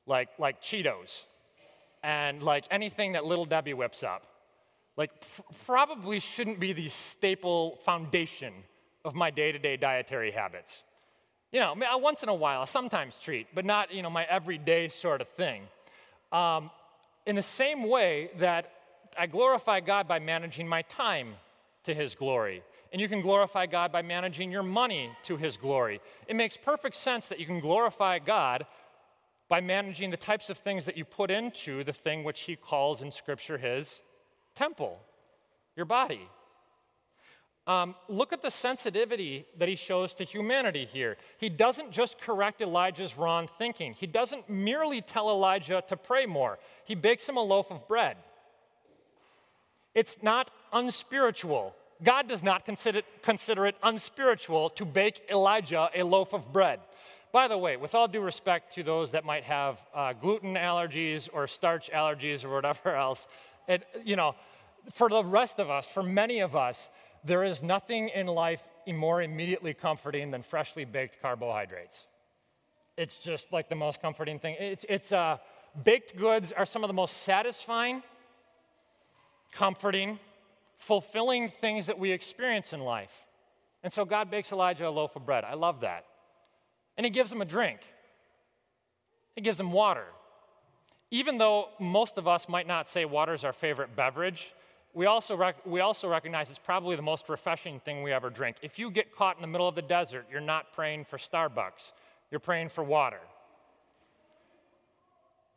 like, 0.06 0.28
like 0.38 0.62
Cheetos 0.62 1.22
and 2.02 2.42
like 2.42 2.64
anything 2.70 3.12
that 3.12 3.24
Little 3.24 3.44
Debbie 3.44 3.74
whips 3.74 4.02
up, 4.02 4.22
like 4.96 5.10
pr- 5.20 5.42
probably 5.66 6.20
shouldn't 6.20 6.60
be 6.60 6.72
the 6.72 6.88
staple 6.88 7.78
foundation 7.84 8.52
of 9.04 9.14
my 9.14 9.30
day-to-day 9.30 9.76
dietary 9.76 10.30
habits. 10.30 10.82
You 11.52 11.60
know, 11.60 11.74
once 11.98 12.22
in 12.22 12.28
a 12.28 12.34
while, 12.34 12.62
I 12.62 12.64
sometimes 12.64 13.18
treat, 13.18 13.46
but 13.54 13.64
not, 13.64 13.92
you 13.92 14.02
know, 14.02 14.10
my 14.10 14.24
everyday 14.24 14.88
sort 14.88 15.20
of 15.20 15.28
thing. 15.28 15.62
Um, 16.32 16.70
in 17.26 17.36
the 17.36 17.42
same 17.42 17.88
way 17.88 18.30
that 18.38 18.72
I 19.18 19.26
glorify 19.26 19.80
God 19.80 20.08
by 20.08 20.18
managing 20.18 20.66
my 20.66 20.82
time 20.82 21.34
to 21.84 21.94
His 21.94 22.14
glory. 22.14 22.62
And 22.92 23.00
you 23.00 23.08
can 23.08 23.20
glorify 23.22 23.66
God 23.66 23.92
by 23.92 24.02
managing 24.02 24.50
your 24.50 24.62
money 24.62 25.10
to 25.24 25.36
His 25.36 25.56
glory. 25.56 26.00
It 26.26 26.36
makes 26.36 26.56
perfect 26.56 26.96
sense 26.96 27.26
that 27.26 27.38
you 27.38 27.46
can 27.46 27.60
glorify 27.60 28.18
God 28.18 28.66
by 29.52 29.60
managing 29.60 30.10
the 30.10 30.16
types 30.16 30.48
of 30.48 30.56
things 30.56 30.86
that 30.86 30.96
you 30.96 31.04
put 31.04 31.30
into 31.30 31.84
the 31.84 31.92
thing 31.92 32.24
which 32.24 32.40
he 32.40 32.56
calls 32.56 33.02
in 33.02 33.10
Scripture 33.10 33.58
his 33.58 34.00
temple, 34.54 34.98
your 35.76 35.84
body. 35.84 36.26
Um, 37.66 37.94
look 38.08 38.32
at 38.32 38.40
the 38.40 38.50
sensitivity 38.50 39.44
that 39.58 39.68
he 39.68 39.76
shows 39.76 40.14
to 40.14 40.24
humanity 40.24 40.88
here. 40.90 41.18
He 41.36 41.50
doesn't 41.50 41.90
just 41.90 42.18
correct 42.18 42.62
Elijah's 42.62 43.18
wrong 43.18 43.46
thinking, 43.58 43.92
he 43.92 44.06
doesn't 44.06 44.48
merely 44.48 45.02
tell 45.02 45.28
Elijah 45.28 45.84
to 45.86 45.98
pray 45.98 46.24
more, 46.24 46.58
he 46.86 46.94
bakes 46.94 47.28
him 47.28 47.36
a 47.36 47.42
loaf 47.42 47.70
of 47.70 47.86
bread. 47.86 48.16
It's 49.94 50.16
not 50.22 50.50
unspiritual. 50.72 51.76
God 52.02 52.26
does 52.26 52.42
not 52.42 52.64
consider, 52.64 53.02
consider 53.20 53.66
it 53.66 53.76
unspiritual 53.82 54.70
to 54.70 54.86
bake 54.86 55.20
Elijah 55.30 55.90
a 55.94 56.04
loaf 56.04 56.32
of 56.32 56.54
bread. 56.54 56.80
By 57.32 57.48
the 57.48 57.56
way, 57.56 57.78
with 57.78 57.94
all 57.94 58.06
due 58.06 58.20
respect 58.20 58.74
to 58.74 58.82
those 58.82 59.12
that 59.12 59.24
might 59.24 59.44
have 59.44 59.78
uh, 59.94 60.12
gluten 60.12 60.54
allergies 60.54 61.30
or 61.32 61.46
starch 61.46 61.90
allergies 61.90 62.44
or 62.44 62.50
whatever 62.50 62.94
else, 62.94 63.26
it, 63.66 63.86
you 64.04 64.16
know, 64.16 64.34
for 64.92 65.08
the 65.08 65.24
rest 65.24 65.58
of 65.58 65.70
us, 65.70 65.86
for 65.86 66.02
many 66.02 66.40
of 66.40 66.54
us, 66.54 66.90
there 67.24 67.42
is 67.42 67.62
nothing 67.62 68.10
in 68.10 68.26
life 68.26 68.62
more 68.86 69.22
immediately 69.22 69.72
comforting 69.72 70.30
than 70.30 70.42
freshly 70.42 70.84
baked 70.84 71.22
carbohydrates. 71.22 72.04
It's 72.96 73.18
just 73.18 73.52
like 73.52 73.68
the 73.68 73.76
most 73.76 74.02
comforting 74.02 74.38
thing. 74.38 74.56
It's, 74.58 74.84
it's 74.88 75.12
uh, 75.12 75.38
baked 75.84 76.16
goods 76.16 76.52
are 76.52 76.66
some 76.66 76.84
of 76.84 76.88
the 76.88 76.94
most 76.94 77.18
satisfying, 77.18 78.02
comforting, 79.52 80.18
fulfilling 80.76 81.48
things 81.48 81.86
that 81.86 81.98
we 81.98 82.10
experience 82.10 82.72
in 82.72 82.80
life. 82.80 83.12
And 83.82 83.92
so 83.92 84.04
God 84.04 84.30
bakes 84.30 84.52
Elijah 84.52 84.88
a 84.88 84.90
loaf 84.90 85.16
of 85.16 85.24
bread. 85.24 85.44
I 85.44 85.54
love 85.54 85.80
that. 85.80 86.04
And 86.96 87.05
he 87.05 87.11
gives 87.11 87.33
him 87.33 87.40
a 87.40 87.44
drink, 87.44 87.81
he 89.35 89.40
gives 89.40 89.59
him 89.59 89.72
water. 89.72 90.07
Even 91.11 91.37
though 91.37 91.68
most 91.78 92.16
of 92.16 92.26
us 92.26 92.48
might 92.48 92.66
not 92.66 92.88
say 92.88 93.05
water 93.05 93.35
is 93.35 93.44
our 93.44 93.52
favorite 93.52 93.94
beverage, 93.94 94.55
we 94.94 95.05
also, 95.05 95.37
rec- 95.37 95.64
we 95.66 95.81
also 95.81 96.09
recognize 96.09 96.48
it's 96.48 96.59
probably 96.59 96.96
the 96.96 97.02
most 97.02 97.28
refreshing 97.28 97.81
thing 97.81 98.02
we 98.02 98.12
ever 98.12 98.31
drink. 98.31 98.57
If 98.62 98.78
you 98.78 98.90
get 98.90 99.14
caught 99.14 99.37
in 99.37 99.42
the 99.42 99.48
middle 99.48 99.68
of 99.68 99.74
the 99.74 99.83
desert, 99.83 100.26
you're 100.31 100.40
not 100.40 100.72
praying 100.72 101.05
for 101.05 101.18
Starbucks, 101.18 101.92
you're 102.31 102.40
praying 102.40 102.70
for 102.70 102.83
water. 102.83 103.20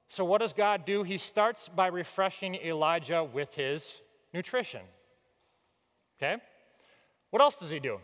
So, 0.09 0.25
what 0.25 0.39
does 0.39 0.53
God 0.53 0.85
do? 0.85 1.03
He 1.03 1.17
starts 1.17 1.69
by 1.69 1.87
refreshing 1.87 2.55
Elijah 2.55 3.23
with 3.23 3.53
his 3.55 4.01
nutrition. 4.33 4.81
Okay? 6.17 6.41
What 7.31 7.41
else 7.41 7.55
does 7.55 7.71
he 7.71 7.79
do? 7.79 7.99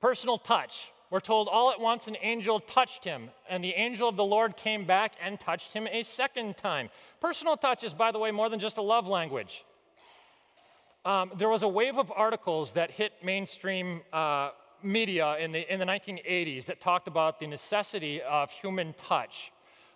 Personal 0.00 0.38
touch. 0.38 0.91
We're 1.12 1.20
told 1.20 1.46
all 1.46 1.70
at 1.70 1.78
once 1.78 2.08
an 2.08 2.16
angel 2.22 2.58
touched 2.58 3.04
him, 3.04 3.28
and 3.46 3.62
the 3.62 3.74
angel 3.74 4.08
of 4.08 4.16
the 4.16 4.24
Lord 4.24 4.56
came 4.56 4.86
back 4.86 5.12
and 5.22 5.38
touched 5.38 5.74
him 5.74 5.86
a 5.86 6.04
second 6.04 6.56
time. 6.56 6.88
Personal 7.20 7.58
touch 7.58 7.84
is, 7.84 7.92
by 7.92 8.12
the 8.12 8.18
way, 8.18 8.30
more 8.30 8.48
than 8.48 8.58
just 8.58 8.78
a 8.78 8.82
love 8.82 9.06
language. 9.06 9.62
Um, 11.04 11.30
there 11.36 11.50
was 11.50 11.62
a 11.62 11.68
wave 11.68 11.98
of 11.98 12.10
articles 12.16 12.72
that 12.72 12.92
hit 12.92 13.12
mainstream 13.22 14.00
uh, 14.10 14.52
media 14.82 15.36
in 15.36 15.52
the, 15.52 15.70
in 15.70 15.78
the 15.78 15.84
1980s 15.84 16.64
that 16.64 16.80
talked 16.80 17.06
about 17.06 17.40
the 17.40 17.46
necessity 17.46 18.22
of 18.22 18.50
human 18.50 18.94
touch 18.94 19.52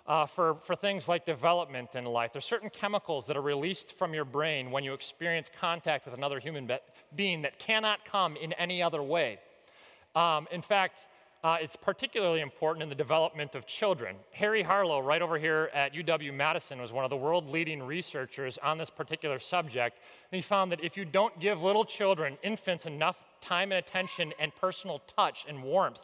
uh, 0.06 0.26
for, 0.26 0.56
for 0.64 0.76
things 0.76 1.08
like 1.08 1.24
development 1.24 1.94
in 1.94 2.04
life. 2.04 2.34
There's 2.34 2.44
certain 2.44 2.68
chemicals 2.68 3.24
that 3.24 3.38
are 3.38 3.42
released 3.42 3.96
from 3.96 4.12
your 4.12 4.26
brain 4.26 4.70
when 4.70 4.84
you 4.84 4.92
experience 4.92 5.50
contact 5.58 6.04
with 6.04 6.12
another 6.12 6.40
human 6.40 6.66
be- 6.66 6.76
being 7.14 7.40
that 7.40 7.58
cannot 7.58 8.04
come 8.04 8.36
in 8.36 8.52
any 8.52 8.82
other 8.82 9.02
way. 9.02 9.38
Um, 10.16 10.48
in 10.50 10.62
fact, 10.62 10.98
uh, 11.44 11.58
it's 11.60 11.76
particularly 11.76 12.40
important 12.40 12.82
in 12.82 12.88
the 12.88 12.94
development 12.94 13.54
of 13.54 13.66
children. 13.66 14.16
Harry 14.32 14.62
Harlow, 14.62 14.98
right 14.98 15.22
over 15.22 15.38
here 15.38 15.70
at 15.74 15.94
UW 15.94 16.34
Madison, 16.34 16.80
was 16.80 16.90
one 16.90 17.04
of 17.04 17.10
the 17.10 17.16
world 17.16 17.48
leading 17.48 17.82
researchers 17.82 18.58
on 18.62 18.78
this 18.78 18.90
particular 18.90 19.38
subject. 19.38 19.98
And 20.32 20.36
he 20.36 20.42
found 20.42 20.72
that 20.72 20.82
if 20.82 20.96
you 20.96 21.04
don't 21.04 21.38
give 21.38 21.62
little 21.62 21.84
children, 21.84 22.38
infants, 22.42 22.86
enough 22.86 23.18
time 23.40 23.70
and 23.70 23.78
attention 23.78 24.32
and 24.40 24.52
personal 24.56 25.02
touch 25.14 25.44
and 25.46 25.62
warmth, 25.62 26.00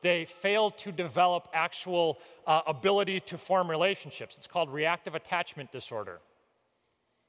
they 0.00 0.24
fail 0.24 0.70
to 0.70 0.92
develop 0.92 1.48
actual 1.52 2.18
uh, 2.46 2.62
ability 2.66 3.20
to 3.20 3.36
form 3.36 3.68
relationships. 3.68 4.36
It's 4.38 4.46
called 4.46 4.72
reactive 4.72 5.14
attachment 5.16 5.72
disorder. 5.72 6.20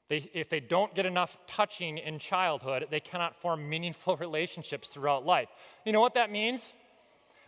They, 0.10 0.30
if 0.34 0.50
they 0.50 0.60
don't 0.60 0.96
get 0.96 1.06
enough 1.06 1.38
touching 1.48 1.98
in 1.98 2.20
childhood, 2.20 2.88
they 2.90 3.00
cannot 3.00 3.36
form 3.36 3.68
meaningful 3.70 4.16
relationships 4.20 4.88
throughout 4.88 5.26
life. 5.26 5.50
You 5.86 5.92
know 5.92 6.02
what 6.02 6.14
that 6.14 6.32
means? 6.32 6.74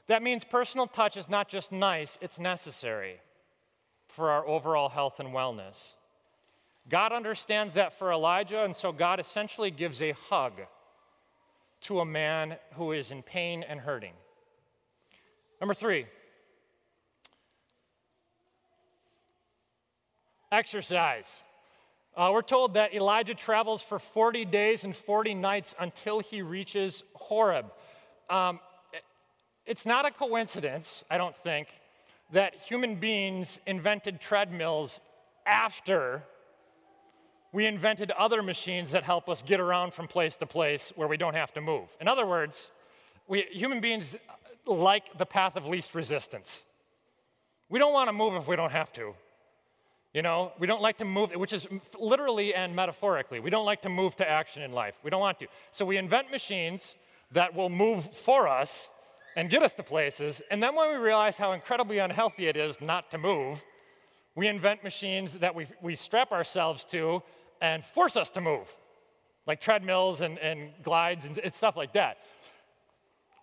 That 0.08 0.24
means 0.24 0.44
personal 0.44 0.88
touch 0.88 1.16
is 1.16 1.30
not 1.30 1.50
just 1.50 1.72
nice, 1.72 2.18
it's 2.20 2.40
necessary 2.40 3.20
for 4.08 4.32
our 4.32 4.46
overall 4.48 4.90
health 4.90 5.20
and 5.20 5.30
wellness. 5.30 5.94
God 6.90 7.14
understands 7.14 7.76
that 7.76 7.98
for 7.98 8.12
Elijah, 8.12 8.64
and 8.64 8.76
so 8.76 8.92
God 8.92 9.20
essentially 9.20 9.70
gives 9.70 10.02
a 10.02 10.12
hug 10.12 10.54
to 11.82 12.00
a 12.00 12.06
man 12.06 12.58
who 12.74 12.92
is 12.92 13.12
in 13.12 13.22
pain 13.22 13.64
and 13.64 13.80
hurting. 13.80 14.14
Number 15.62 15.74
three, 15.74 16.08
exercise. 20.52 21.44
Uh, 22.16 22.32
we're 22.34 22.42
told 22.42 22.74
that 22.74 22.94
Elijah 22.94 23.34
travels 23.34 23.82
for 23.82 24.00
40 24.00 24.46
days 24.46 24.84
and 24.84 24.96
40 24.96 25.36
nights 25.36 25.76
until 25.80 26.20
he 26.20 26.42
reaches 26.42 27.04
Horeb. 27.14 27.72
Um, 28.30 28.60
it's 29.66 29.86
not 29.86 30.06
a 30.06 30.12
coincidence, 30.12 31.04
I 31.10 31.18
don't 31.18 31.36
think, 31.36 31.68
that 32.32 32.56
human 32.56 32.96
beings 32.96 33.60
invented 33.66 34.20
treadmills 34.20 35.00
after 35.46 36.24
we 37.52 37.66
invented 37.66 38.12
other 38.12 38.44
machines 38.44 38.92
that 38.92 39.04
help 39.04 39.28
us 39.28 39.42
get 39.42 39.60
around 39.60 39.94
from 39.94 40.08
place 40.08 40.36
to 40.38 40.46
place 40.46 40.92
where 40.96 41.08
we 41.08 41.18
don't 41.18 41.34
have 41.34 41.54
to 41.54 41.62
move. 41.62 41.96
In 42.00 42.08
other 42.08 42.26
words, 42.26 42.68
we, 43.28 43.46
human 43.52 43.82
beings 43.82 44.16
like 44.66 45.18
the 45.18 45.26
path 45.26 45.56
of 45.56 45.66
least 45.66 45.96
resistance. 45.96 46.62
We 47.70 47.80
don't 47.80 47.94
want 47.94 48.08
to 48.08 48.14
move 48.14 48.36
if 48.36 48.48
we 48.48 48.56
don't 48.56 48.72
have 48.72 48.92
to. 48.94 49.14
You 50.14 50.24
know, 50.24 50.54
we 50.58 50.66
don't 50.66 50.82
like 50.82 50.98
to 50.98 51.06
move, 51.06 51.32
which 51.32 51.54
is 51.54 51.68
literally 52.00 52.56
and 52.56 52.76
metaphorically. 52.76 53.40
We 53.40 53.52
don't 53.52 53.66
like 53.66 53.84
to 53.84 53.90
move 53.90 54.16
to 54.16 54.30
action 54.30 54.64
in 54.64 54.72
life. 54.72 54.96
We 55.04 55.12
don't 55.12 55.22
want 55.22 55.40
to. 55.40 55.48
So 55.72 55.86
we 55.86 55.98
invent 55.98 56.32
machines 56.32 56.96
that 57.32 57.54
will 57.54 57.70
move 57.70 58.16
for 58.16 58.48
us 58.48 58.90
and 59.36 59.52
get 59.52 59.62
us 59.62 59.76
to 59.76 59.84
places. 59.84 60.42
And 60.50 60.64
then 60.64 60.76
when 60.76 60.90
we 60.90 60.96
realize 60.96 61.38
how 61.38 61.52
incredibly 61.52 62.00
unhealthy 62.00 62.48
it 62.48 62.58
is 62.58 62.82
not 62.82 63.12
to 63.12 63.20
move, 63.20 63.64
we 64.34 64.48
invent 64.48 64.84
machines 64.84 65.34
that 65.34 65.54
we, 65.54 65.68
we 65.82 65.96
strap 65.96 66.32
ourselves 66.32 66.84
to 66.86 67.22
and 67.62 67.86
force 67.86 68.16
us 68.16 68.32
to 68.32 68.42
move, 68.42 68.76
like 69.46 69.62
treadmills 69.62 70.22
and, 70.22 70.40
and 70.40 70.72
glides 70.82 71.26
and, 71.26 71.38
and 71.38 71.54
stuff 71.54 71.78
like 71.78 71.94
that. 71.94 72.18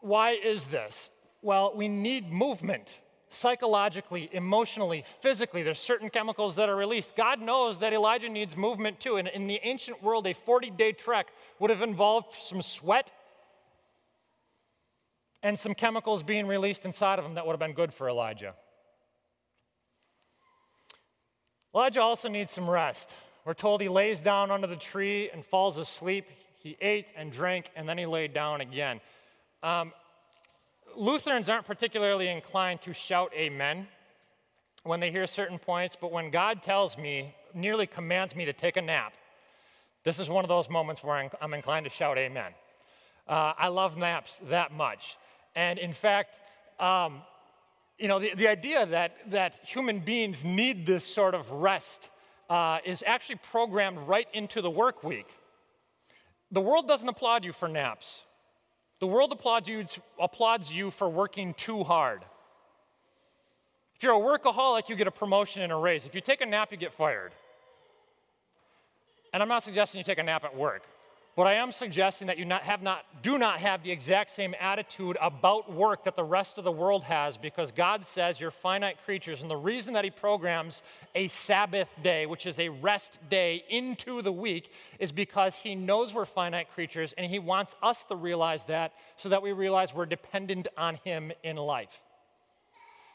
Why 0.01 0.33
is 0.33 0.67
this? 0.67 1.11
Well, 1.43 1.73
we 1.77 1.87
need 1.87 2.33
movement 2.33 2.89
psychologically, 3.29 4.29
emotionally, 4.33 5.05
physically. 5.21 5.63
There's 5.63 5.79
certain 5.79 6.11
chemicals 6.11 6.57
that 6.57 6.69
are 6.69 6.77
released. 6.77 7.17
God 7.17 7.41
knows 7.41 7.79
that 7.81 7.93
Elijah 7.93 8.29
needs 8.29 8.57
movement 8.57 9.01
too. 9.01 9.17
And 9.17 9.29
in 9.29 9.47
the 9.47 9.61
ancient 9.63 10.03
world, 10.03 10.27
a 10.27 10.35
40 10.35 10.71
day 10.71 10.93
trek 10.93 11.29
would 11.59 11.71
have 11.71 11.83
involved 11.83 12.35
some 12.41 12.63
sweat 12.63 13.13
and 15.43 15.59
some 15.59 15.75
chemicals 15.75 16.23
being 16.23 16.47
released 16.47 16.85
inside 16.85 17.19
of 17.19 17.25
him 17.25 17.35
that 17.35 17.47
would 17.47 17.53
have 17.53 17.61
been 17.61 17.73
good 17.73 17.93
for 17.93 18.09
Elijah. 18.09 18.55
Elijah 21.75 22.01
also 22.01 22.29
needs 22.29 22.53
some 22.53 22.69
rest. 22.69 23.15
We're 23.45 23.55
told 23.55 23.81
he 23.81 23.89
lays 23.89 24.21
down 24.21 24.51
under 24.51 24.67
the 24.67 24.77
tree 24.77 25.31
and 25.31 25.45
falls 25.45 25.79
asleep. 25.79 26.27
He 26.59 26.77
ate 26.81 27.07
and 27.17 27.31
drank, 27.31 27.71
and 27.77 27.89
then 27.89 27.97
he 27.97 28.07
laid 28.07 28.33
down 28.33 28.61
again. 28.61 29.01
Um, 29.63 29.93
Lutherans 30.97 31.49
aren't 31.49 31.67
particularly 31.67 32.29
inclined 32.29 32.81
to 32.83 32.93
shout 32.93 33.33
amen 33.35 33.87
when 34.85 35.01
they 35.01 35.11
hear 35.11 35.27
certain 35.27 35.59
points, 35.59 35.97
but 36.01 36.13
when 36.13 36.31
God 36.31 36.63
tells 36.63 36.97
me, 36.97 37.35
nearly 37.55 37.87
commands 37.87 38.35
me 38.35 38.45
to 38.45 38.53
take 38.53 38.77
a 38.77 38.83
nap, 38.83 39.13
this 40.05 40.21
is 40.21 40.29
one 40.29 40.45
of 40.45 40.49
those 40.49 40.71
moments 40.71 41.03
where 41.03 41.29
I'm 41.41 41.55
inclined 41.55 41.85
to 41.85 41.91
shout 41.91 42.17
amen. 42.17 42.53
Uh, 43.27 43.53
I 43.59 43.69
love 43.69 43.97
naps 43.97 44.41
that 44.51 44.73
much. 44.73 45.17
And 45.57 45.79
in 45.79 45.93
fact, 45.93 46.39
um, 46.79 47.23
you 47.99 48.09
know, 48.09 48.21
the, 48.21 48.35
the 48.35 48.47
idea 48.47 48.87
that, 48.87 49.17
that 49.31 49.59
human 49.65 50.01
beings 50.01 50.45
need 50.45 50.87
this 50.87 51.05
sort 51.05 51.35
of 51.35 51.51
rest 51.51 52.11
uh, 52.49 52.79
is 52.85 53.03
actually 53.07 53.41
programmed 53.51 53.99
right 53.99 54.29
into 54.33 54.63
the 54.63 54.71
work 54.71 55.03
week. 55.03 55.29
The 56.53 56.61
world 56.61 56.87
doesn't 56.87 57.09
applaud 57.09 57.45
you 57.45 57.53
for 57.53 57.67
naps. 57.69 58.21
The 59.01 59.07
world 59.07 59.33
applauds 59.33 59.69
you, 59.69 59.85
applauds 60.19 60.73
you 60.73 60.91
for 60.91 61.09
working 61.09 61.55
too 61.55 61.85
hard. 61.85 62.25
If 63.97 64.03
you're 64.03 64.15
a 64.15 64.39
workaholic, 64.39 64.89
you 64.89 64.97
get 64.97 65.07
a 65.07 65.11
promotion 65.11 65.63
and 65.63 65.73
a 65.73 65.77
raise. 65.77 66.05
If 66.05 66.15
you 66.15 66.21
take 66.21 66.41
a 66.41 66.47
nap, 66.47 66.71
you 66.71 66.77
get 66.77 66.93
fired. 66.93 67.33
And 69.33 69.43
I'm 69.43 69.49
not 69.49 69.65
suggesting 69.65 69.99
you 69.99 70.05
take 70.05 70.19
a 70.19 70.23
nap 70.23 70.45
at 70.45 70.57
work. 70.57 70.83
But 71.37 71.47
I 71.47 71.57
am 71.57 71.71
suggesting 71.71 72.29
that 72.29 72.39
you 72.39 72.47
not 72.47 72.63
have 72.63 72.81
not, 72.81 73.05
do 73.23 73.37
not 73.37 73.59
have 73.59 73.83
the 73.83 73.91
exact 73.91 74.31
same 74.31 74.55
attitude 74.59 75.19
about 75.21 75.71
work 75.71 76.05
that 76.05 76.17
the 76.17 76.25
rest 76.25 76.57
of 76.57 76.65
the 76.65 76.73
world 76.73 77.05
has 77.05 77.37
because 77.37 77.71
God 77.73 78.07
says 78.07 78.41
you're 78.41 78.51
finite 78.51 79.05
creatures. 79.05 79.43
And 79.43 79.51
the 79.51 79.57
reason 79.57 79.93
that 79.93 80.05
He 80.05 80.11
programs 80.11 80.81
a 81.15 81.29
Sabbath 81.29 81.91
day, 82.03 82.25
which 82.25 82.47
is 82.47 82.59
a 82.59 82.71
rest 82.71 83.21
day, 83.29 83.63
into 83.69 84.23
the 84.23 84.33
week 84.33 84.73
is 84.99 85.13
because 85.13 85.57
He 85.57 85.75
knows 85.75 86.15
we're 86.15 86.25
finite 86.25 86.73
creatures 86.73 87.13
and 87.19 87.31
He 87.31 87.39
wants 87.39 87.77
us 87.83 88.03
to 88.05 88.17
realize 88.17 88.65
that 88.65 88.95
so 89.19 89.29
that 89.29 89.43
we 89.43 89.53
realize 89.53 89.93
we're 89.93 90.07
dependent 90.07 90.69
on 90.79 90.95
Him 91.05 91.33
in 91.43 91.57
life. 91.57 92.01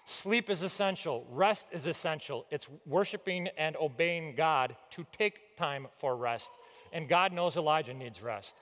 Sleep 0.06 0.52
is 0.52 0.62
essential, 0.62 1.26
rest 1.32 1.66
is 1.72 1.88
essential. 1.88 2.46
It's 2.52 2.68
worshiping 2.86 3.50
and 3.58 3.76
obeying 3.78 4.36
God 4.36 4.76
to 4.92 5.08
take 5.12 5.58
time 5.58 5.88
for 6.00 6.16
rest 6.16 6.52
and 6.94 7.08
God 7.08 7.34
knows 7.34 7.56
Elijah 7.56 7.94
needs 7.94 8.22
rest. 8.22 8.56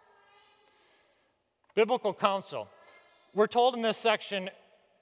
Biblical 1.76 2.14
counsel. 2.14 2.68
We're 3.34 3.48
told 3.48 3.76
in 3.76 3.82
this 3.82 3.98
section 3.98 4.50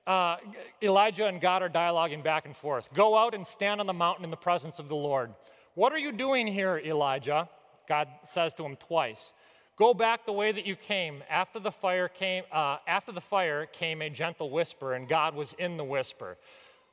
uh, 0.06 0.38
Elijah 0.82 1.28
and 1.28 1.42
God 1.42 1.62
are 1.62 1.70
dialoguing 1.70 2.24
back 2.24 2.46
and 2.46 2.56
forth. 2.56 2.90
Go 2.94 3.18
out 3.18 3.34
and 3.34 3.46
stand 3.46 3.82
on 3.82 3.88
the 3.88 3.94
mountain 3.94 4.24
in 4.24 4.32
the 4.32 4.38
presence 4.38 4.80
of 4.80 4.88
the 4.88 4.96
Lord. 4.96 5.32
What 5.76 5.92
are 5.92 5.98
you 5.98 6.12
doing 6.12 6.48
here, 6.48 6.82
Elijah? 6.84 7.50
God 7.90 8.08
says 8.26 8.54
to 8.56 8.64
him 8.64 8.78
twice. 8.78 9.34
Go 9.78 9.94
back 9.94 10.26
the 10.26 10.32
way 10.32 10.52
that 10.52 10.66
you 10.66 10.76
came. 10.76 11.24
After 11.30 11.60
the 11.60 11.72
fire 11.72 12.08
came, 12.08 12.44
uh, 12.52 12.78
after 12.88 13.12
the 13.12 13.22
fire 13.22 13.66
came 13.66 14.02
a 14.02 14.10
gentle 14.10 14.50
whisper, 14.50 14.94
and 14.94 15.08
God 15.08 15.36
was 15.36 15.54
in 15.60 15.78
the 15.78 15.84
whisper. 15.84 16.38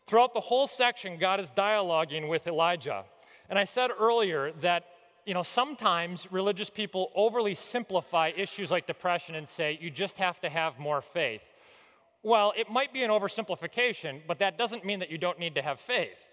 Throughout 0.07 0.35
the 0.35 0.41
whole 0.41 0.67
section, 0.67 1.17
God 1.17 1.41
is 1.41 1.51
dialoguing 1.51 2.29
with 2.29 2.47
Elijah. 2.47 3.05
And 3.49 3.59
I 3.59 3.65
said 3.65 3.91
earlier 3.99 4.53
that 4.61 4.85
you 5.25 5.35
know, 5.35 5.43
sometimes 5.43 6.31
religious 6.31 6.71
people 6.71 7.11
overly 7.15 7.55
simplify 7.55 8.33
issues 8.37 8.71
like 8.71 8.87
depression 8.87 9.35
and 9.35 9.49
say 9.49 9.79
you 9.81 9.91
just 9.91 10.19
have 10.19 10.41
to 10.41 10.49
have 10.49 10.79
more 10.79 11.01
faith. 11.01 11.43
Well, 12.23 12.53
it 12.57 12.71
might 12.71 12.93
be 12.93 13.03
an 13.03 13.11
oversimplification, 13.11 14.23
but 14.27 14.39
that 14.39 14.57
doesn't 14.57 14.85
mean 14.85 15.01
that 15.01 15.11
you 15.11 15.19
don't 15.19 15.39
need 15.39 15.55
to 15.57 15.63
have 15.63 15.81
faith. 15.81 16.27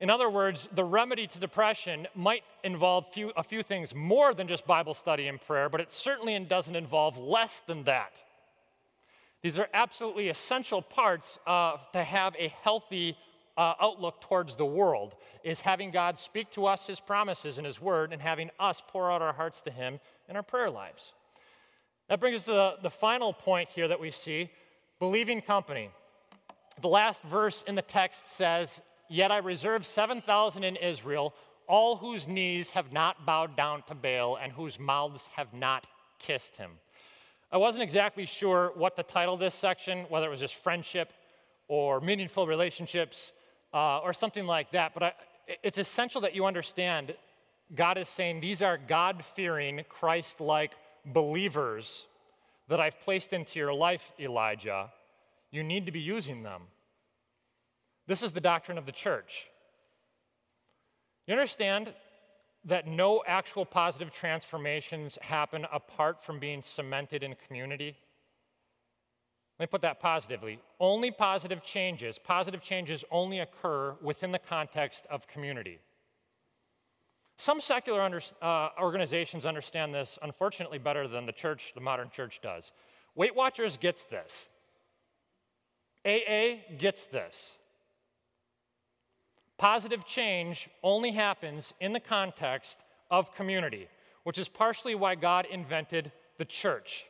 In 0.00 0.08
other 0.08 0.30
words, 0.30 0.68
the 0.74 0.84
remedy 0.84 1.26
to 1.26 1.38
depression 1.38 2.08
might 2.14 2.42
involve 2.64 3.12
few, 3.12 3.32
a 3.36 3.42
few 3.42 3.62
things 3.62 3.94
more 3.94 4.32
than 4.32 4.48
just 4.48 4.66
Bible 4.66 4.94
study 4.94 5.28
and 5.28 5.40
prayer, 5.40 5.68
but 5.68 5.80
it 5.80 5.92
certainly 5.92 6.38
doesn't 6.40 6.74
involve 6.74 7.18
less 7.18 7.60
than 7.60 7.84
that. 7.84 8.24
These 9.42 9.58
are 9.58 9.68
absolutely 9.74 10.28
essential 10.28 10.82
parts 10.82 11.38
uh, 11.46 11.76
to 11.92 12.02
have 12.02 12.34
a 12.38 12.48
healthy 12.62 13.16
uh, 13.60 13.74
outlook 13.78 14.22
towards 14.22 14.56
the 14.56 14.64
world 14.64 15.14
is 15.44 15.60
having 15.60 15.90
God 15.90 16.18
speak 16.18 16.50
to 16.52 16.64
us 16.64 16.86
his 16.86 16.98
promises 16.98 17.58
in 17.58 17.66
his 17.66 17.78
word 17.78 18.10
and 18.10 18.22
having 18.22 18.50
us 18.58 18.82
pour 18.88 19.12
out 19.12 19.20
our 19.20 19.34
hearts 19.34 19.60
to 19.60 19.70
him 19.70 20.00
in 20.30 20.36
our 20.36 20.42
prayer 20.42 20.70
lives. 20.70 21.12
That 22.08 22.20
brings 22.20 22.36
us 22.36 22.44
to 22.44 22.52
the, 22.52 22.74
the 22.82 22.90
final 22.90 23.34
point 23.34 23.68
here 23.68 23.86
that 23.86 24.00
we 24.00 24.12
see 24.12 24.50
believing 24.98 25.42
company. 25.42 25.90
The 26.80 26.88
last 26.88 27.22
verse 27.24 27.62
in 27.66 27.74
the 27.74 27.82
text 27.82 28.32
says, 28.32 28.80
Yet 29.10 29.30
I 29.30 29.38
reserve 29.38 29.84
7,000 29.84 30.64
in 30.64 30.76
Israel, 30.76 31.34
all 31.66 31.96
whose 31.96 32.26
knees 32.26 32.70
have 32.70 32.94
not 32.94 33.26
bowed 33.26 33.58
down 33.58 33.82
to 33.88 33.94
Baal 33.94 34.38
and 34.42 34.52
whose 34.52 34.78
mouths 34.78 35.28
have 35.36 35.52
not 35.52 35.86
kissed 36.18 36.56
him. 36.56 36.70
I 37.52 37.58
wasn't 37.58 37.82
exactly 37.82 38.24
sure 38.24 38.72
what 38.74 38.96
the 38.96 39.02
title 39.02 39.36
this 39.36 39.54
section, 39.54 40.06
whether 40.08 40.28
it 40.28 40.30
was 40.30 40.40
just 40.40 40.54
friendship 40.54 41.12
or 41.68 42.00
meaningful 42.00 42.46
relationships 42.46 43.32
uh, 43.72 43.98
or 43.98 44.12
something 44.12 44.46
like 44.46 44.72
that. 44.72 44.94
But 44.94 45.02
I, 45.02 45.12
it's 45.62 45.78
essential 45.78 46.20
that 46.22 46.34
you 46.34 46.46
understand 46.46 47.14
God 47.74 47.98
is 47.98 48.08
saying 48.08 48.40
these 48.40 48.62
are 48.62 48.78
God 48.78 49.24
fearing, 49.36 49.82
Christ 49.88 50.40
like 50.40 50.72
believers 51.04 52.06
that 52.68 52.80
I've 52.80 53.00
placed 53.00 53.32
into 53.32 53.58
your 53.58 53.72
life, 53.72 54.12
Elijah. 54.18 54.90
You 55.50 55.62
need 55.62 55.86
to 55.86 55.92
be 55.92 56.00
using 56.00 56.42
them. 56.42 56.62
This 58.06 58.22
is 58.22 58.32
the 58.32 58.40
doctrine 58.40 58.78
of 58.78 58.86
the 58.86 58.92
church. 58.92 59.46
You 61.26 61.34
understand 61.34 61.92
that 62.64 62.86
no 62.86 63.22
actual 63.26 63.64
positive 63.64 64.12
transformations 64.12 65.16
happen 65.20 65.66
apart 65.72 66.24
from 66.24 66.38
being 66.38 66.60
cemented 66.62 67.22
in 67.22 67.34
community? 67.46 67.96
Let 69.60 69.64
me 69.64 69.72
put 69.72 69.82
that 69.82 70.00
positively. 70.00 70.58
Only 70.80 71.10
positive 71.10 71.62
changes, 71.62 72.18
positive 72.18 72.62
changes 72.62 73.04
only 73.10 73.40
occur 73.40 73.94
within 74.00 74.32
the 74.32 74.38
context 74.38 75.04
of 75.10 75.28
community. 75.28 75.80
Some 77.36 77.60
secular 77.60 78.00
under, 78.00 78.22
uh, 78.40 78.70
organizations 78.80 79.44
understand 79.44 79.94
this, 79.94 80.18
unfortunately, 80.22 80.78
better 80.78 81.06
than 81.06 81.26
the 81.26 81.32
church, 81.32 81.72
the 81.74 81.82
modern 81.82 82.08
church 82.08 82.40
does. 82.42 82.72
Weight 83.14 83.36
Watchers 83.36 83.76
gets 83.76 84.02
this. 84.04 84.48
AA 86.06 86.62
gets 86.78 87.04
this. 87.04 87.52
Positive 89.58 90.06
change 90.06 90.70
only 90.82 91.10
happens 91.10 91.74
in 91.80 91.92
the 91.92 92.00
context 92.00 92.78
of 93.10 93.34
community, 93.34 93.88
which 94.22 94.38
is 94.38 94.48
partially 94.48 94.94
why 94.94 95.16
God 95.16 95.44
invented 95.50 96.12
the 96.38 96.46
church. 96.46 97.04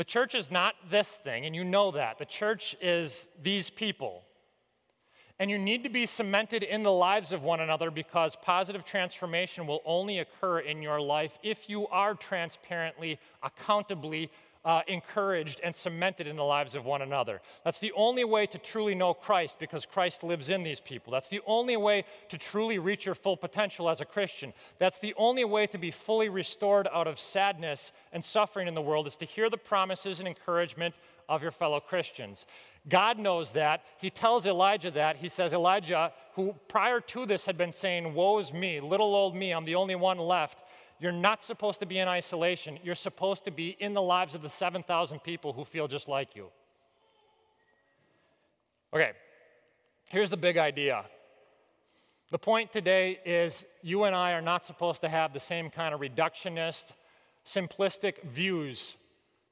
The 0.00 0.04
church 0.04 0.34
is 0.34 0.50
not 0.50 0.76
this 0.90 1.16
thing, 1.16 1.44
and 1.44 1.54
you 1.54 1.62
know 1.62 1.90
that. 1.90 2.16
The 2.16 2.24
church 2.24 2.74
is 2.80 3.28
these 3.42 3.68
people. 3.68 4.22
And 5.38 5.50
you 5.50 5.58
need 5.58 5.82
to 5.82 5.90
be 5.90 6.06
cemented 6.06 6.62
in 6.62 6.82
the 6.82 6.90
lives 6.90 7.32
of 7.32 7.42
one 7.42 7.60
another 7.60 7.90
because 7.90 8.34
positive 8.34 8.86
transformation 8.86 9.66
will 9.66 9.82
only 9.84 10.20
occur 10.20 10.60
in 10.60 10.80
your 10.80 11.02
life 11.02 11.38
if 11.42 11.68
you 11.68 11.86
are 11.88 12.14
transparently, 12.14 13.18
accountably 13.42 14.30
uh, 14.64 14.82
encouraged 14.88 15.60
and 15.64 15.74
cemented 15.74 16.26
in 16.26 16.36
the 16.36 16.44
lives 16.44 16.74
of 16.74 16.84
one 16.84 17.02
another. 17.02 17.40
That's 17.64 17.78
the 17.78 17.92
only 17.92 18.24
way 18.24 18.46
to 18.46 18.58
truly 18.58 18.94
know 18.94 19.14
Christ 19.14 19.58
because 19.58 19.86
Christ 19.86 20.22
lives 20.22 20.50
in 20.50 20.62
these 20.62 20.80
people. 20.80 21.12
That's 21.12 21.28
the 21.28 21.40
only 21.46 21.76
way 21.76 22.04
to 22.28 22.36
truly 22.36 22.78
reach 22.78 23.06
your 23.06 23.14
full 23.14 23.36
potential 23.36 23.88
as 23.88 24.00
a 24.00 24.04
Christian. 24.04 24.52
That's 24.78 24.98
the 24.98 25.14
only 25.16 25.44
way 25.44 25.66
to 25.68 25.78
be 25.78 25.90
fully 25.90 26.28
restored 26.28 26.88
out 26.92 27.06
of 27.06 27.18
sadness 27.18 27.92
and 28.12 28.22
suffering 28.24 28.68
in 28.68 28.74
the 28.74 28.82
world 28.82 29.06
is 29.06 29.16
to 29.16 29.24
hear 29.24 29.48
the 29.48 29.56
promises 29.56 30.18
and 30.18 30.28
encouragement 30.28 30.94
of 31.28 31.42
your 31.42 31.52
fellow 31.52 31.80
Christians. 31.80 32.44
God 32.88 33.18
knows 33.18 33.52
that. 33.52 33.84
He 33.98 34.10
tells 34.10 34.46
Elijah 34.46 34.90
that. 34.90 35.18
He 35.18 35.28
says, 35.28 35.52
Elijah, 35.52 36.12
who 36.34 36.54
prior 36.68 37.00
to 37.00 37.24
this 37.24 37.46
had 37.46 37.56
been 37.56 37.72
saying, 37.72 38.14
Woe's 38.14 38.52
me, 38.52 38.80
little 38.80 39.14
old 39.14 39.36
me, 39.36 39.52
I'm 39.52 39.64
the 39.64 39.74
only 39.74 39.94
one 39.94 40.18
left. 40.18 40.58
You're 41.00 41.12
not 41.12 41.42
supposed 41.42 41.80
to 41.80 41.86
be 41.86 41.98
in 41.98 42.08
isolation. 42.08 42.78
You're 42.84 42.94
supposed 42.94 43.44
to 43.44 43.50
be 43.50 43.76
in 43.80 43.94
the 43.94 44.02
lives 44.02 44.34
of 44.34 44.42
the 44.42 44.50
7,000 44.50 45.20
people 45.20 45.54
who 45.54 45.64
feel 45.64 45.88
just 45.88 46.08
like 46.08 46.36
you. 46.36 46.48
Okay, 48.92 49.12
here's 50.08 50.28
the 50.28 50.36
big 50.36 50.58
idea. 50.58 51.04
The 52.30 52.38
point 52.38 52.70
today 52.70 53.18
is 53.24 53.64
you 53.82 54.04
and 54.04 54.14
I 54.14 54.32
are 54.32 54.42
not 54.42 54.66
supposed 54.66 55.00
to 55.00 55.08
have 55.08 55.32
the 55.32 55.40
same 55.40 55.70
kind 55.70 55.94
of 55.94 56.00
reductionist, 56.00 56.92
simplistic 57.46 58.22
views 58.24 58.94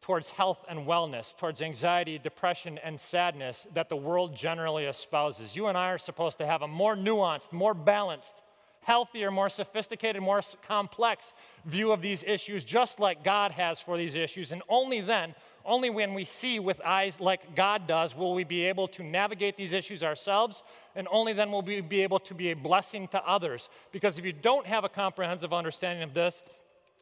towards 0.03 0.29
health 0.31 0.65
and 0.69 0.87
wellness, 0.87 1.37
towards 1.37 1.63
anxiety, 1.63 2.19
depression, 2.19 2.79
and 2.79 3.01
sadness 3.01 3.67
that 3.75 3.89
the 3.89 3.97
world 3.97 4.37
generally 4.37 4.87
espouses. 4.87 5.57
You 5.57 5.67
and 5.67 5.79
I 5.79 5.91
are 5.91 5.99
supposed 5.99 6.39
to 6.39 6.47
have 6.47 6.63
a 6.63 6.69
more 6.69 6.95
nuanced, 6.95 7.53
more 7.53 7.75
balanced, 7.75 8.35
healthier, 8.81 9.31
more 9.31 9.49
sophisticated, 9.49 10.23
more 10.23 10.43
complex 10.67 11.33
view 11.65 11.93
of 11.93 12.01
these 12.01 12.25
issues, 12.25 12.65
just 12.65 12.99
like 12.99 13.23
God 13.23 13.53
has 13.53 13.81
for 13.81 13.97
these 13.97 14.15
issues. 14.15 14.53
And 14.53 14.63
only 14.69 15.01
then, 15.01 15.35
only 15.65 15.91
when 15.91 16.15
we 16.15 16.25
see 16.25 16.59
with 16.59 16.81
eyes 16.85 17.21
like 17.21 17.55
God 17.55 17.87
does, 17.87 18.17
will 18.17 18.35
we 18.35 18.45
be 18.45 18.65
able 18.65 18.89
to 18.89 19.03
navigate 19.03 19.57
these 19.57 19.73
issues 19.73 20.03
ourselves, 20.03 20.63
and 20.97 21.07
only 21.11 21.35
then 21.35 21.53
will 21.53 21.63
we 21.63 21.81
be 21.83 22.03
able 22.03 22.21
to 22.21 22.35
be 22.35 22.51
a 22.51 22.57
blessing 22.57 23.07
to 23.09 23.23
others. 23.25 23.69
Because 23.93 24.19
if 24.19 24.25
you 24.25 24.33
don't 24.33 24.67
have 24.67 24.85
a 24.85 24.89
comprehensive 24.89 25.53
understanding 25.53 26.03
of 26.03 26.15
this, 26.15 26.43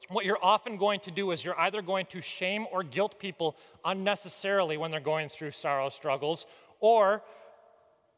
what 0.09 0.25
you're 0.25 0.43
often 0.43 0.77
going 0.77 1.01
to 1.01 1.11
do 1.11 1.31
is 1.31 1.45
you're 1.45 1.59
either 1.61 1.83
going 1.83 2.07
to 2.07 2.21
shame 2.21 2.67
or 2.73 2.83
guilt 2.83 3.19
people 3.19 3.57
unnecessarily 3.85 4.77
when 4.77 4.91
they're 4.91 5.01
going 5.01 5.29
through 5.29 5.53
sorrow 5.53 5.89
struggles, 5.89 6.47
or 6.81 7.23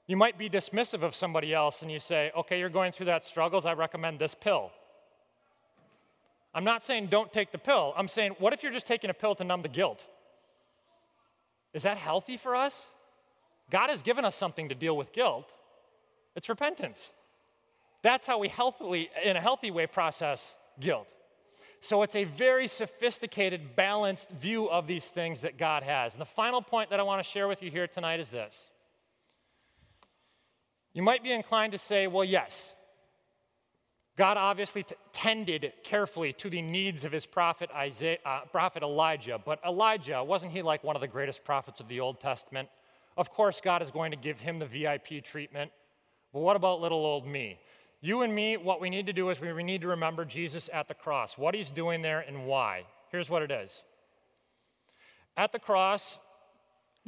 you 0.09 0.17
might 0.17 0.39
be 0.39 0.49
dismissive 0.49 1.03
of 1.03 1.15
somebody 1.15 1.55
else 1.55 1.83
and 1.83 1.93
you 1.93 2.01
say, 2.01 2.33
okay, 2.37 2.59
you're 2.59 2.71
going 2.71 2.93
through 2.93 3.07
that 3.07 3.25
struggles, 3.25 3.67
I 3.67 3.75
recommend 3.75 4.19
this 4.19 4.35
pill. 4.35 4.73
I'm 6.55 6.65
not 6.65 6.83
saying 6.83 7.09
don't 7.09 7.31
take 7.31 7.53
the 7.53 7.59
pill. 7.59 7.93
I'm 7.95 8.09
saying, 8.09 8.35
what 8.39 8.55
if 8.55 8.63
you're 8.63 8.73
just 8.73 8.87
taking 8.87 9.11
a 9.11 9.15
pill 9.15 9.35
to 9.37 9.45
numb 9.45 9.61
the 9.63 9.69
guilt? 9.69 10.07
Is 11.75 11.83
that 11.83 11.99
healthy 11.99 12.39
for 12.39 12.57
us? 12.57 12.87
God 13.71 13.91
has 13.91 14.01
given 14.01 14.25
us 14.25 14.35
something 14.35 14.71
to 14.71 14.75
deal 14.75 14.97
with 14.97 15.13
guilt. 15.13 15.53
It's 16.35 16.49
repentance. 16.49 17.13
That's 18.03 18.27
how 18.27 18.39
we 18.39 18.49
healthily, 18.49 19.11
in 19.23 19.37
a 19.37 19.41
healthy 19.43 19.71
way, 19.71 19.87
process 19.87 20.55
guilt. 20.81 21.07
So 21.83 22.03
it's 22.03 22.17
a 22.17 22.25
very 22.25 22.67
sophisticated, 22.67 23.77
balanced 23.77 24.31
view 24.31 24.71
of 24.71 24.87
these 24.87 25.05
things 25.05 25.43
that 25.43 25.59
God 25.59 25.83
has. 25.83 26.15
And 26.15 26.21
the 26.21 26.27
final 26.27 26.63
point 26.63 26.89
that 26.91 26.99
I 26.99 27.03
want 27.03 27.23
to 27.23 27.29
share 27.29 27.47
with 27.47 27.63
you 27.63 27.71
here 27.71 27.87
tonight 27.87 28.21
is 28.21 28.31
this 28.31 28.71
you 30.99 31.05
might 31.05 31.23
be 31.23 31.31
inclined 31.31 31.71
to 31.71 31.79
say, 31.79 32.09
well, 32.09 32.25
yes, 32.25 32.73
God 34.17 34.37
obviously 34.37 34.83
t- 34.83 34.97
tended 35.13 35.73
carefully 35.85 36.33
to 36.33 36.51
the 36.51 36.61
needs 36.61 37.05
of 37.05 37.13
his 37.13 37.25
prophet, 37.25 37.71
Isaiah, 37.73 38.19
uh, 38.27 38.41
prophet 38.51 38.83
Elijah, 38.83 39.39
but 39.43 39.61
Elijah, 39.65 40.25
wasn't 40.25 40.51
he 40.51 40.61
like 40.61 40.83
one 40.83 40.97
of 40.97 41.01
the 41.01 41.07
greatest 41.07 41.45
prophets 41.45 41.79
of 41.79 41.87
the 41.87 42.01
Old 42.01 42.19
Testament? 42.19 42.69
Of 43.17 43.31
course, 43.31 43.61
God 43.63 43.81
is 43.81 43.93
going 43.93 44.11
to 44.11 44.17
give 44.17 44.41
him 44.41 44.59
the 44.59 44.67
VIP 44.67 45.25
treatment. 45.25 45.71
But 46.33 46.41
what 46.41 46.57
about 46.57 46.81
little 46.81 47.07
old 47.07 47.29
me? 47.29 47.61
You 48.01 48.23
and 48.23 48.35
me, 48.35 48.57
what 48.57 48.81
we 48.81 48.91
need 48.91 49.07
to 49.07 49.13
do 49.13 49.31
is 49.31 49.41
we 49.41 49.63
need 49.63 49.83
to 49.83 49.89
remember 49.89 50.25
Jesus 50.25 50.69
at 50.73 50.89
the 50.89 50.95
cross, 50.95 51.39
what 51.39 51.55
he's 51.55 51.71
doing 51.71 52.03
there 52.03 52.25
and 52.27 52.45
why. 52.45 52.87
Here's 53.13 53.31
what 53.31 53.43
it 53.43 53.53
is 53.53 53.85
At 55.37 55.53
the 55.53 55.61
cross, 55.61 56.19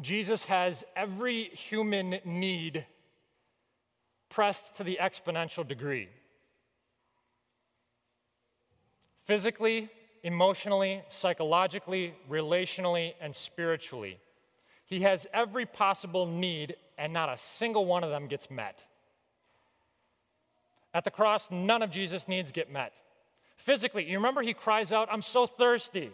Jesus 0.01 0.45
has 0.45 0.85
every 0.95 1.47
human 1.47 2.21
need 2.25 2.87
pressed 4.31 4.77
to 4.77 4.85
the 4.85 4.99
exponential 5.01 5.67
degree. 5.67 6.09
Physically, 9.27 9.91
emotionally, 10.23 11.03
psychologically, 11.11 12.15
relationally, 12.31 13.15
and 13.21 13.35
spiritually. 13.35 14.19
He 14.87 15.01
has 15.01 15.27
every 15.33 15.67
possible 15.67 16.27
need, 16.27 16.77
and 16.99 17.13
not 17.13 17.29
a 17.29 17.37
single 17.37 17.87
one 17.87 18.03
of 18.03 18.11
them 18.11 18.27
gets 18.27 18.51
met. 18.51 18.83
At 20.93 21.05
the 21.05 21.11
cross, 21.11 21.51
none 21.51 21.83
of 21.83 21.91
Jesus' 21.91 22.27
needs 22.27 22.51
get 22.51 22.73
met. 22.73 22.93
Physically, 23.57 24.05
you 24.05 24.19
remember 24.19 24.43
he 24.43 24.55
cries 24.55 24.91
out, 24.91 25.09
I'm 25.13 25.23
so 25.23 25.47
thirsty. 25.47 26.11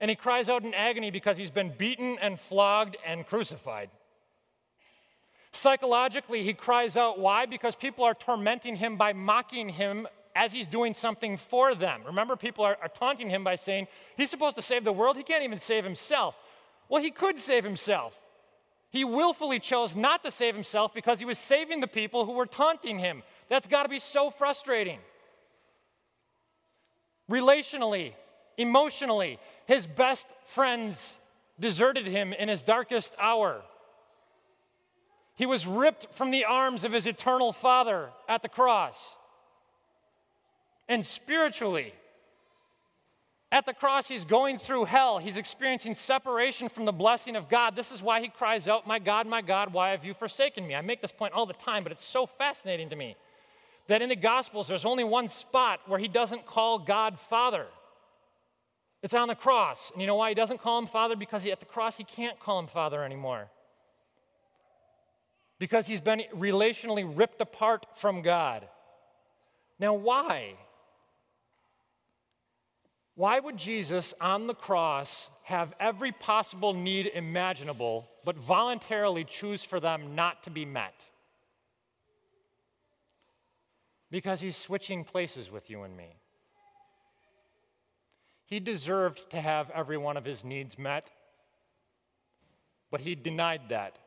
And 0.00 0.08
he 0.08 0.14
cries 0.14 0.48
out 0.48 0.62
in 0.62 0.72
agony 0.72 1.10
because 1.10 1.36
he's 1.36 1.50
been 1.50 1.72
beaten 1.76 2.18
and 2.20 2.38
flogged 2.38 2.96
and 3.04 3.26
crucified. 3.26 3.90
Psychologically, 5.52 6.42
he 6.42 6.54
cries 6.54 6.96
out, 6.96 7.18
why? 7.18 7.46
Because 7.46 7.74
people 7.74 8.04
are 8.04 8.14
tormenting 8.14 8.76
him 8.76 8.96
by 8.96 9.12
mocking 9.12 9.68
him 9.68 10.06
as 10.36 10.52
he's 10.52 10.68
doing 10.68 10.94
something 10.94 11.36
for 11.36 11.74
them. 11.74 12.02
Remember, 12.06 12.36
people 12.36 12.64
are, 12.64 12.78
are, 12.80 12.88
taunting 12.88 13.28
him 13.28 13.42
by 13.42 13.56
saying, 13.56 13.88
he's 14.16 14.30
supposed 14.30 14.56
to 14.56 14.62
save 14.62 14.84
the 14.84 14.92
world, 14.92 15.16
he 15.16 15.24
can't 15.24 15.42
even 15.42 15.58
save 15.58 15.84
himself. 15.84 16.36
Well, 16.88 17.02
he 17.02 17.10
could 17.10 17.38
save 17.38 17.64
himself. 17.64 18.14
He 18.90 19.04
willfully 19.04 19.60
chose 19.60 19.94
not 19.94 20.24
to 20.24 20.30
save 20.30 20.54
himself 20.54 20.92
because 20.94 21.18
he 21.18 21.24
was 21.24 21.38
saving 21.38 21.80
the 21.80 21.86
people 21.86 22.26
who 22.26 22.32
were 22.32 22.46
taunting 22.46 22.98
him. 22.98 23.22
That's 23.48 23.68
got 23.68 23.84
to 23.84 23.88
be 23.88 24.00
so 24.00 24.30
frustrating. 24.30 24.98
Relationally, 27.30 28.14
emotionally, 28.56 29.38
his 29.66 29.86
best 29.86 30.28
friends 30.46 31.14
deserted 31.60 32.06
him 32.06 32.32
in 32.32 32.48
his 32.48 32.62
darkest 32.62 33.14
hour. 33.18 33.62
He 35.40 35.46
was 35.46 35.66
ripped 35.66 36.08
from 36.12 36.30
the 36.30 36.44
arms 36.44 36.84
of 36.84 36.92
his 36.92 37.06
eternal 37.06 37.54
Father 37.54 38.10
at 38.28 38.42
the 38.42 38.48
cross. 38.50 39.16
And 40.86 41.02
spiritually, 41.02 41.94
at 43.50 43.64
the 43.64 43.72
cross, 43.72 44.06
he's 44.06 44.26
going 44.26 44.58
through 44.58 44.84
hell. 44.84 45.16
He's 45.16 45.38
experiencing 45.38 45.94
separation 45.94 46.68
from 46.68 46.84
the 46.84 46.92
blessing 46.92 47.36
of 47.36 47.48
God. 47.48 47.74
This 47.74 47.90
is 47.90 48.02
why 48.02 48.20
he 48.20 48.28
cries 48.28 48.68
out, 48.68 48.86
My 48.86 48.98
God, 48.98 49.26
my 49.26 49.40
God, 49.40 49.72
why 49.72 49.92
have 49.92 50.04
you 50.04 50.12
forsaken 50.12 50.66
me? 50.66 50.74
I 50.74 50.82
make 50.82 51.00
this 51.00 51.10
point 51.10 51.32
all 51.32 51.46
the 51.46 51.54
time, 51.54 51.84
but 51.84 51.92
it's 51.92 52.04
so 52.04 52.26
fascinating 52.26 52.90
to 52.90 52.96
me 52.96 53.16
that 53.86 54.02
in 54.02 54.10
the 54.10 54.16
Gospels, 54.16 54.68
there's 54.68 54.84
only 54.84 55.04
one 55.04 55.26
spot 55.26 55.80
where 55.86 55.98
he 55.98 56.06
doesn't 56.06 56.44
call 56.44 56.78
God 56.78 57.18
Father. 57.18 57.64
It's 59.02 59.14
on 59.14 59.28
the 59.28 59.34
cross. 59.34 59.90
And 59.94 60.02
you 60.02 60.06
know 60.06 60.16
why 60.16 60.28
he 60.28 60.34
doesn't 60.34 60.60
call 60.60 60.78
him 60.78 60.86
Father? 60.86 61.16
Because 61.16 61.44
he, 61.44 61.50
at 61.50 61.60
the 61.60 61.64
cross, 61.64 61.96
he 61.96 62.04
can't 62.04 62.38
call 62.38 62.58
him 62.58 62.66
Father 62.66 63.02
anymore. 63.02 63.48
Because 65.60 65.86
he's 65.86 66.00
been 66.00 66.22
relationally 66.34 67.04
ripped 67.06 67.40
apart 67.42 67.86
from 67.94 68.22
God. 68.22 68.66
Now, 69.78 69.92
why? 69.94 70.54
Why 73.14 73.38
would 73.38 73.58
Jesus 73.58 74.14
on 74.22 74.46
the 74.46 74.54
cross 74.54 75.28
have 75.42 75.74
every 75.78 76.12
possible 76.12 76.72
need 76.72 77.08
imaginable, 77.14 78.08
but 78.24 78.36
voluntarily 78.36 79.22
choose 79.22 79.62
for 79.62 79.78
them 79.78 80.14
not 80.14 80.42
to 80.44 80.50
be 80.50 80.64
met? 80.64 80.94
Because 84.10 84.40
he's 84.40 84.56
switching 84.56 85.04
places 85.04 85.50
with 85.50 85.68
you 85.68 85.82
and 85.82 85.94
me. 85.94 86.16
He 88.46 88.60
deserved 88.60 89.30
to 89.30 89.40
have 89.42 89.70
every 89.70 89.98
one 89.98 90.16
of 90.16 90.24
his 90.24 90.42
needs 90.42 90.78
met, 90.78 91.10
but 92.90 93.02
he 93.02 93.14
denied 93.14 93.68
that. 93.68 93.98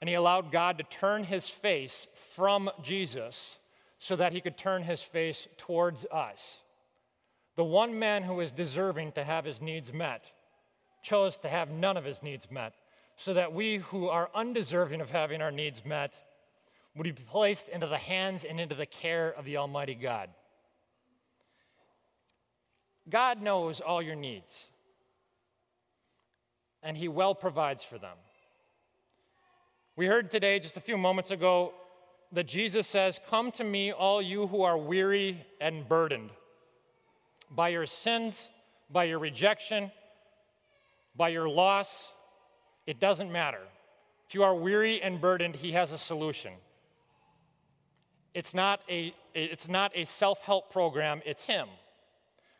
And 0.00 0.08
he 0.08 0.14
allowed 0.14 0.52
God 0.52 0.78
to 0.78 0.84
turn 0.84 1.24
his 1.24 1.48
face 1.48 2.06
from 2.34 2.70
Jesus 2.82 3.56
so 3.98 4.16
that 4.16 4.32
he 4.32 4.40
could 4.40 4.56
turn 4.56 4.82
his 4.82 5.02
face 5.02 5.48
towards 5.56 6.04
us. 6.12 6.58
The 7.56 7.64
one 7.64 7.98
man 7.98 8.22
who 8.22 8.40
is 8.40 8.50
deserving 8.50 9.12
to 9.12 9.24
have 9.24 9.44
his 9.44 9.62
needs 9.62 9.92
met 9.92 10.30
chose 11.02 11.36
to 11.38 11.48
have 11.48 11.70
none 11.70 11.96
of 11.96 12.04
his 12.04 12.22
needs 12.22 12.50
met, 12.50 12.74
so 13.16 13.32
that 13.32 13.52
we 13.52 13.78
who 13.78 14.08
are 14.08 14.28
undeserving 14.34 15.00
of 15.00 15.08
having 15.08 15.40
our 15.40 15.52
needs 15.52 15.84
met 15.84 16.12
would 16.96 17.04
be 17.04 17.12
placed 17.12 17.68
into 17.68 17.86
the 17.86 17.96
hands 17.96 18.44
and 18.44 18.60
into 18.60 18.74
the 18.74 18.86
care 18.86 19.30
of 19.30 19.44
the 19.44 19.56
Almighty 19.56 19.94
God. 19.94 20.28
God 23.08 23.40
knows 23.40 23.80
all 23.80 24.02
your 24.02 24.16
needs, 24.16 24.66
and 26.82 26.96
He 26.96 27.08
well 27.08 27.34
provides 27.34 27.84
for 27.84 27.98
them. 27.98 28.16
We 29.98 30.04
heard 30.04 30.30
today, 30.30 30.60
just 30.60 30.76
a 30.76 30.80
few 30.80 30.98
moments 30.98 31.30
ago, 31.30 31.72
that 32.30 32.44
Jesus 32.44 32.86
says, 32.86 33.18
Come 33.30 33.50
to 33.52 33.64
me, 33.64 33.92
all 33.92 34.20
you 34.20 34.46
who 34.46 34.60
are 34.60 34.76
weary 34.76 35.46
and 35.58 35.88
burdened 35.88 36.28
by 37.50 37.70
your 37.70 37.86
sins, 37.86 38.50
by 38.90 39.04
your 39.04 39.18
rejection, 39.18 39.90
by 41.16 41.30
your 41.30 41.48
loss, 41.48 42.08
it 42.86 43.00
doesn't 43.00 43.32
matter. 43.32 43.62
If 44.28 44.34
you 44.34 44.42
are 44.42 44.54
weary 44.54 45.00
and 45.00 45.18
burdened, 45.18 45.56
He 45.56 45.72
has 45.72 45.92
a 45.92 45.98
solution. 45.98 46.52
It's 48.34 48.52
not 48.52 48.80
a, 48.90 49.14
it's 49.32 49.66
not 49.66 49.92
a 49.94 50.04
self 50.04 50.40
help 50.40 50.70
program, 50.70 51.22
it's 51.24 51.44
Him. 51.44 51.68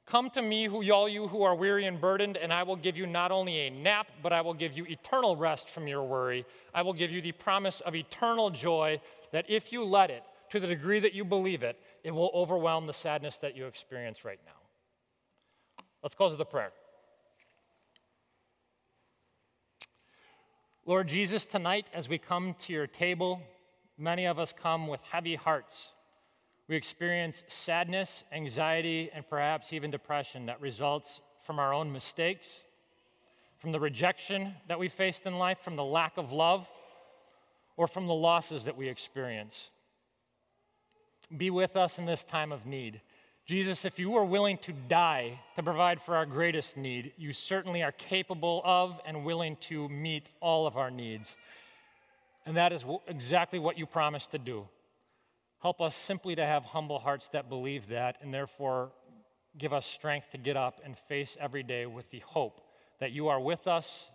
Come 0.06 0.30
to 0.30 0.42
me, 0.42 0.66
who 0.66 0.88
all 0.92 1.08
you 1.08 1.26
who 1.26 1.42
are 1.42 1.56
weary 1.56 1.86
and 1.86 2.00
burdened, 2.00 2.36
and 2.36 2.52
I 2.52 2.62
will 2.62 2.76
give 2.76 2.96
you 2.96 3.06
not 3.06 3.32
only 3.32 3.66
a 3.66 3.70
nap, 3.70 4.06
but 4.22 4.32
I 4.32 4.40
will 4.40 4.54
give 4.54 4.76
you 4.76 4.84
eternal 4.84 5.34
rest 5.34 5.68
from 5.68 5.88
your 5.88 6.04
worry. 6.04 6.46
I 6.72 6.82
will 6.82 6.92
give 6.92 7.10
you 7.10 7.20
the 7.20 7.32
promise 7.32 7.80
of 7.80 7.96
eternal 7.96 8.50
joy 8.50 9.00
that 9.32 9.46
if 9.48 9.72
you 9.72 9.82
let 9.84 10.10
it, 10.10 10.22
to 10.50 10.60
the 10.60 10.68
degree 10.68 11.00
that 11.00 11.12
you 11.12 11.24
believe 11.24 11.64
it, 11.64 11.76
it 12.04 12.12
will 12.12 12.30
overwhelm 12.32 12.86
the 12.86 12.92
sadness 12.92 13.36
that 13.38 13.56
you 13.56 13.66
experience 13.66 14.24
right 14.24 14.38
now. 14.46 14.52
Let's 16.04 16.14
close 16.14 16.30
with 16.30 16.40
a 16.40 16.44
prayer. 16.44 16.70
Lord 20.84 21.08
Jesus, 21.08 21.46
tonight 21.46 21.90
as 21.92 22.08
we 22.08 22.16
come 22.16 22.54
to 22.60 22.72
your 22.72 22.86
table, 22.86 23.42
many 23.98 24.24
of 24.24 24.38
us 24.38 24.52
come 24.52 24.86
with 24.86 25.00
heavy 25.10 25.34
hearts. 25.34 25.88
We 26.68 26.76
experience 26.76 27.44
sadness, 27.48 28.24
anxiety, 28.32 29.10
and 29.14 29.28
perhaps 29.28 29.72
even 29.72 29.90
depression 29.90 30.46
that 30.46 30.60
results 30.60 31.20
from 31.42 31.58
our 31.58 31.72
own 31.72 31.92
mistakes, 31.92 32.64
from 33.58 33.72
the 33.72 33.78
rejection 33.78 34.54
that 34.68 34.78
we 34.78 34.88
faced 34.88 35.26
in 35.26 35.38
life, 35.38 35.58
from 35.60 35.76
the 35.76 35.84
lack 35.84 36.16
of 36.16 36.32
love, 36.32 36.68
or 37.76 37.86
from 37.86 38.06
the 38.06 38.14
losses 38.14 38.64
that 38.64 38.76
we 38.76 38.88
experience. 38.88 39.70
Be 41.36 41.50
with 41.50 41.76
us 41.76 41.98
in 41.98 42.06
this 42.06 42.24
time 42.24 42.50
of 42.50 42.66
need. 42.66 43.00
Jesus, 43.46 43.84
if 43.84 44.00
you 44.00 44.16
are 44.16 44.24
willing 44.24 44.58
to 44.58 44.72
die 44.72 45.40
to 45.54 45.62
provide 45.62 46.02
for 46.02 46.16
our 46.16 46.26
greatest 46.26 46.76
need, 46.76 47.12
you 47.16 47.32
certainly 47.32 47.80
are 47.84 47.92
capable 47.92 48.60
of 48.64 49.00
and 49.06 49.24
willing 49.24 49.56
to 49.56 49.88
meet 49.88 50.30
all 50.40 50.66
of 50.66 50.76
our 50.76 50.90
needs. 50.90 51.36
And 52.44 52.56
that 52.56 52.72
is 52.72 52.84
exactly 53.06 53.60
what 53.60 53.78
you 53.78 53.86
promised 53.86 54.32
to 54.32 54.38
do. 54.38 54.66
Help 55.66 55.80
us 55.80 55.96
simply 55.96 56.36
to 56.36 56.46
have 56.46 56.64
humble 56.64 57.00
hearts 57.00 57.28
that 57.30 57.48
believe 57.48 57.88
that, 57.88 58.18
and 58.22 58.32
therefore 58.32 58.92
give 59.58 59.72
us 59.72 59.84
strength 59.84 60.30
to 60.30 60.38
get 60.38 60.56
up 60.56 60.80
and 60.84 60.96
face 60.96 61.36
every 61.40 61.64
day 61.64 61.86
with 61.86 62.08
the 62.10 62.20
hope 62.20 62.60
that 63.00 63.10
you 63.10 63.26
are 63.26 63.40
with 63.40 63.66
us 63.66 64.06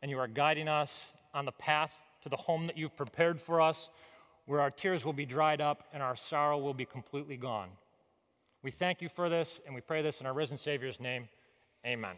and 0.00 0.10
you 0.10 0.18
are 0.18 0.26
guiding 0.26 0.68
us 0.68 1.12
on 1.34 1.44
the 1.44 1.52
path 1.52 1.92
to 2.22 2.30
the 2.30 2.36
home 2.38 2.66
that 2.66 2.78
you've 2.78 2.96
prepared 2.96 3.38
for 3.38 3.60
us, 3.60 3.90
where 4.46 4.58
our 4.58 4.70
tears 4.70 5.04
will 5.04 5.12
be 5.12 5.26
dried 5.26 5.60
up 5.60 5.84
and 5.92 6.02
our 6.02 6.16
sorrow 6.16 6.56
will 6.56 6.72
be 6.72 6.86
completely 6.86 7.36
gone. 7.36 7.68
We 8.62 8.70
thank 8.70 9.02
you 9.02 9.10
for 9.10 9.28
this, 9.28 9.60
and 9.66 9.74
we 9.74 9.82
pray 9.82 10.00
this 10.00 10.22
in 10.22 10.26
our 10.26 10.32
risen 10.32 10.56
Savior's 10.56 10.98
name. 10.98 11.28
Amen. 11.84 12.16